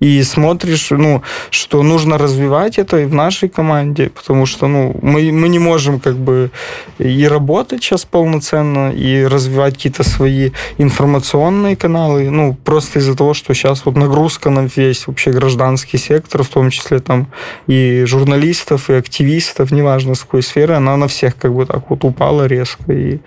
И 0.00 0.22
смотришь, 0.22 0.90
ну, 0.90 1.22
что 1.50 1.82
нужно 1.82 2.18
развивать 2.18 2.78
это 2.78 2.98
и 2.98 3.04
в 3.04 3.14
нашей 3.14 3.48
команде, 3.48 4.10
потому 4.10 4.46
что, 4.46 4.68
ну, 4.68 4.98
мы, 5.02 5.30
мы 5.32 5.48
не 5.48 5.58
можем 5.58 5.89
как 5.98 6.16
бы 6.16 6.50
и 6.98 7.26
работать 7.26 7.82
сейчас 7.82 8.04
полноценно, 8.04 8.92
и 8.92 9.24
развивать 9.24 9.74
какие-то 9.74 10.04
свои 10.04 10.50
информационные 10.78 11.76
каналы, 11.76 12.30
ну, 12.30 12.54
просто 12.54 12.98
из-за 12.98 13.16
того, 13.16 13.34
что 13.34 13.54
сейчас 13.54 13.84
вот 13.84 13.96
нагрузка 13.96 14.50
на 14.50 14.68
весь 14.76 15.06
вообще 15.06 15.32
гражданский 15.32 15.98
сектор, 15.98 16.42
в 16.42 16.48
том 16.48 16.70
числе 16.70 17.00
там 17.00 17.28
и 17.66 18.04
журналистов, 18.04 18.90
и 18.90 18.94
активистов, 18.94 19.70
неважно 19.72 20.14
с 20.14 20.20
какой 20.20 20.42
сферы, 20.42 20.74
она 20.74 20.96
на 20.96 21.08
всех 21.08 21.36
как 21.36 21.54
бы 21.54 21.66
так 21.66 21.90
вот 21.90 22.04
упала 22.04 22.46
резко. 22.46 22.92
И, 22.92 23.18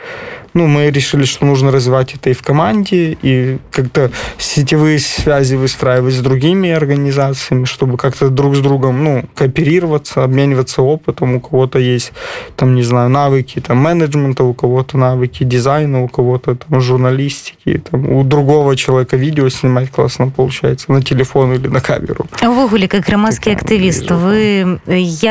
ну, 0.55 0.67
мы 0.67 0.91
решили, 0.91 1.25
что 1.25 1.47
нужно 1.47 1.71
развивать 1.71 2.15
это 2.15 2.31
и 2.31 2.33
в 2.33 2.43
команде, 2.43 3.17
и 3.23 3.59
как-то 3.71 4.11
сетевые 4.39 4.99
связи 4.99 5.55
выстраивать 5.55 6.15
с 6.15 6.21
другими 6.21 6.71
организациями, 6.71 7.65
чтобы 7.65 7.97
как-то 7.97 8.29
друг 8.29 8.57
с 8.57 8.61
другом, 8.61 9.05
ну, 9.05 9.25
кооперироваться, 9.35 10.25
обмениваться 10.25 10.83
опытом. 10.83 11.37
У 11.37 11.41
кого-то 11.41 11.79
есть, 11.79 12.13
там, 12.57 12.75
не 12.75 12.83
знаю, 12.83 13.09
навыки 13.11 13.61
там, 13.61 13.79
менеджмента, 13.79 14.45
у 14.45 14.55
кого-то 14.55 14.99
навыки 14.99 15.45
дизайна, 15.45 16.03
у 16.03 16.09
кого-то 16.09 16.57
там, 16.57 16.81
журналистики, 16.81 17.83
там, 17.91 18.11
у 18.11 18.25
другого 18.25 18.77
человека 18.77 19.17
видео 19.17 19.49
снимать 19.49 19.91
классно 19.91 20.29
получается 20.29 20.93
на 20.93 21.03
телефон 21.03 21.55
или 21.55 21.69
на 21.69 21.81
камеру. 21.81 22.27
А 22.43 22.51
увогуле, 22.51 22.89
как 22.89 23.05
громадский 23.05 23.53
активист, 23.53 24.11
вы 24.11 24.81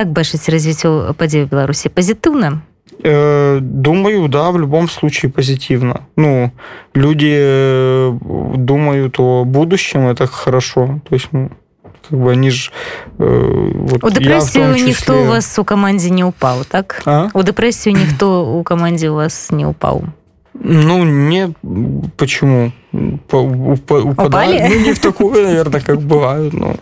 как 0.08 0.14
бачыце 0.16 0.52
развіццё 0.52 1.14
падзею 1.18 1.48
Беларусі 1.52 1.90
пазітыўна? 1.90 2.62
Э, 3.04 3.60
думаю, 3.62 4.28
да, 4.28 4.52
в 4.52 4.58
любом 4.58 4.90
случае 4.90 5.32
позитивно. 5.32 6.02
Ну, 6.16 6.52
люди 6.96 7.36
э, 7.38 8.18
думают 8.56 9.20
о 9.20 9.44
будущем, 9.44 10.08
это 10.08 10.26
хорошо. 10.28 11.00
То 11.10 11.16
есть, 11.16 11.28
ну, 11.32 11.50
как 12.10 12.20
бы 12.20 12.32
они 12.32 12.50
ж 12.50 12.72
э, 13.20 13.72
вот 13.74 14.04
у 14.04 14.08
дэпрэсію 14.08 14.74
числе... 14.74 14.88
ніхто 14.88 15.22
у 15.22 15.26
вас 15.26 15.60
у 15.60 15.64
камандзе 15.64 16.10
не 16.10 16.24
ўпаў 16.24 16.64
так 16.64 17.02
а? 17.06 17.28
у 17.34 17.42
дэпрэсію 17.44 17.94
ніхто 17.94 18.48
у 18.48 18.64
камандзе 18.64 19.10
у 19.10 19.16
вас 19.16 19.52
не 19.52 19.68
ўпаў 19.68 20.08
ну 20.55 21.05
не 21.05 21.55
почему 22.17 22.73
упадали? 22.93 24.69
Ну, 24.69 24.81
не 24.85 24.93
в 24.93 24.99
такую, 24.99 25.45
наверное, 25.45 25.81
как 25.81 26.01
бывают. 26.03 26.53
Но 26.53 26.77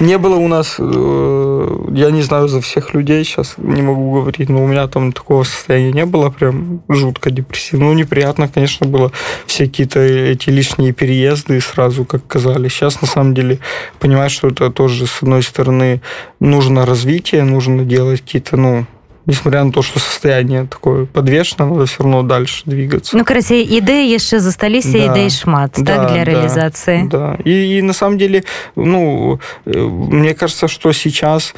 не 0.00 0.16
было 0.18 0.36
у 0.36 0.46
нас, 0.46 0.76
э, 0.78 1.86
я 1.92 2.10
не 2.10 2.22
знаю 2.22 2.48
за 2.48 2.60
всех 2.60 2.94
людей, 2.94 3.24
сейчас 3.24 3.54
не 3.58 3.82
могу 3.82 4.12
говорить, 4.12 4.48
но 4.48 4.62
у 4.62 4.66
меня 4.66 4.86
там 4.86 5.12
такого 5.12 5.42
состояния 5.42 5.92
не 5.92 6.06
было, 6.06 6.30
прям 6.30 6.82
жутко 6.88 7.30
депрессивно. 7.30 7.86
Ну, 7.86 7.94
неприятно, 7.94 8.48
конечно, 8.48 8.86
было 8.86 9.10
все 9.46 9.66
какие-то 9.66 10.00
эти 10.00 10.50
лишние 10.50 10.92
переезды 10.92 11.60
сразу, 11.60 12.04
как 12.04 12.26
казались. 12.26 12.72
Сейчас, 12.72 13.00
на 13.00 13.08
самом 13.08 13.34
деле, 13.34 13.58
понимаю, 13.98 14.30
что 14.30 14.48
это 14.48 14.70
тоже, 14.70 15.06
с 15.06 15.22
одной 15.22 15.42
стороны, 15.42 16.00
нужно 16.38 16.86
развитие, 16.86 17.42
нужно 17.42 17.84
делать 17.84 18.20
какие-то, 18.20 18.56
ну, 18.56 18.86
несмотря 19.28 19.62
на 19.62 19.70
то, 19.70 19.82
что 19.82 20.00
состояние 20.00 20.64
такое 20.64 21.04
подвешено, 21.04 21.66
надо 21.66 21.86
все 21.86 22.02
равно 22.02 22.22
дальше 22.22 22.62
двигаться. 22.64 23.16
Ну, 23.16 23.24
короче, 23.24 23.62
идеи 23.62 24.12
еще 24.12 24.40
застались, 24.40 24.86
да, 24.86 25.12
идей 25.12 25.30
шмат, 25.30 25.74
да, 25.76 25.96
так, 25.96 26.12
для 26.12 26.24
да, 26.24 26.30
реализации. 26.30 27.06
Да, 27.08 27.36
и, 27.44 27.78
и 27.78 27.82
на 27.82 27.92
самом 27.92 28.18
деле, 28.18 28.44
ну, 28.74 29.38
э, 29.66 29.78
мне 29.78 30.34
кажется, 30.34 30.66
что 30.66 30.92
сейчас 30.92 31.54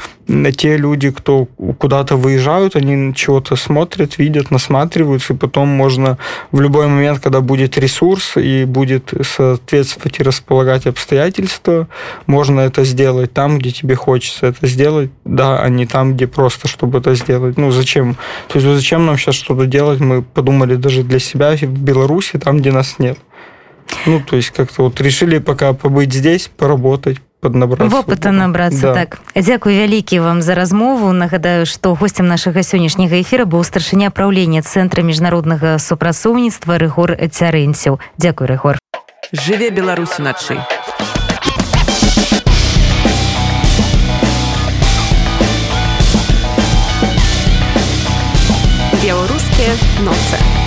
те 0.52 0.76
люди, 0.76 1.10
кто 1.10 1.46
куда-то 1.78 2.16
выезжают, 2.16 2.76
они 2.76 3.14
чего-то 3.14 3.56
смотрят, 3.56 4.18
видят, 4.18 4.50
насматриваются, 4.50 5.34
и 5.34 5.36
потом 5.36 5.68
можно 5.68 6.18
в 6.50 6.60
любой 6.60 6.86
момент, 6.86 7.20
когда 7.20 7.40
будет 7.40 7.78
ресурс 7.78 8.36
и 8.36 8.64
будет 8.64 9.12
соответствовать 9.22 10.18
и 10.18 10.22
располагать 10.22 10.86
обстоятельства, 10.86 11.88
можно 12.26 12.60
это 12.60 12.84
сделать 12.84 13.32
там, 13.32 13.58
где 13.58 13.70
тебе 13.70 13.94
хочется 13.94 14.46
это 14.46 14.66
сделать, 14.66 15.10
да, 15.24 15.60
а 15.60 15.68
не 15.68 15.86
там, 15.86 16.14
где 16.14 16.26
просто, 16.26 16.68
чтобы 16.68 16.98
это 16.98 17.14
сделать 17.14 17.56
ну, 17.60 17.70
зачем? 17.70 18.14
То 18.48 18.58
есть, 18.58 18.66
зачем 18.66 19.06
нам 19.06 19.18
сейчас 19.18 19.34
что-то 19.34 19.66
делать? 19.66 20.00
Мы 20.00 20.22
подумали 20.22 20.76
даже 20.76 21.02
для 21.02 21.18
себя 21.18 21.56
в 21.56 21.62
Беларуси, 21.62 22.38
там, 22.38 22.58
где 22.58 22.72
нас 22.72 22.98
нет. 22.98 23.18
Ну, 24.06 24.20
то 24.20 24.36
есть, 24.36 24.50
как-то 24.50 24.84
вот 24.84 25.00
решили 25.00 25.38
пока 25.38 25.72
побыть 25.72 26.12
здесь, 26.12 26.50
поработать, 26.56 27.18
поднабрацца 27.40 27.88
вопыта 27.88 28.30
набрацца 28.30 28.92
да. 28.92 28.94
так. 28.94 29.18
Дзякуй 29.34 29.76
вялікі 29.76 30.20
вам 30.20 30.42
за 30.42 30.54
размову. 30.54 31.12
Нагадаю 31.12 31.66
што 31.66 31.94
гостцем 31.94 32.28
нашага 32.28 32.62
сённяшняга 32.62 33.20
эфира 33.20 33.44
быў 33.44 33.64
старшыня 33.64 34.10
праўлення 34.10 34.62
цэнтра 34.62 35.02
міжнароднага 35.02 35.78
супрацоўніцтва 35.78 36.78
рыгор 36.78 37.16
цярэнцяў 37.16 38.00
дзякуй 38.20 38.46
рыгор. 38.46 38.78
Жыве 39.32 39.70
беларусь 39.70 40.18
уначы. 40.18 40.60
Белорусские 49.02 49.72
ноцы. 50.04 50.59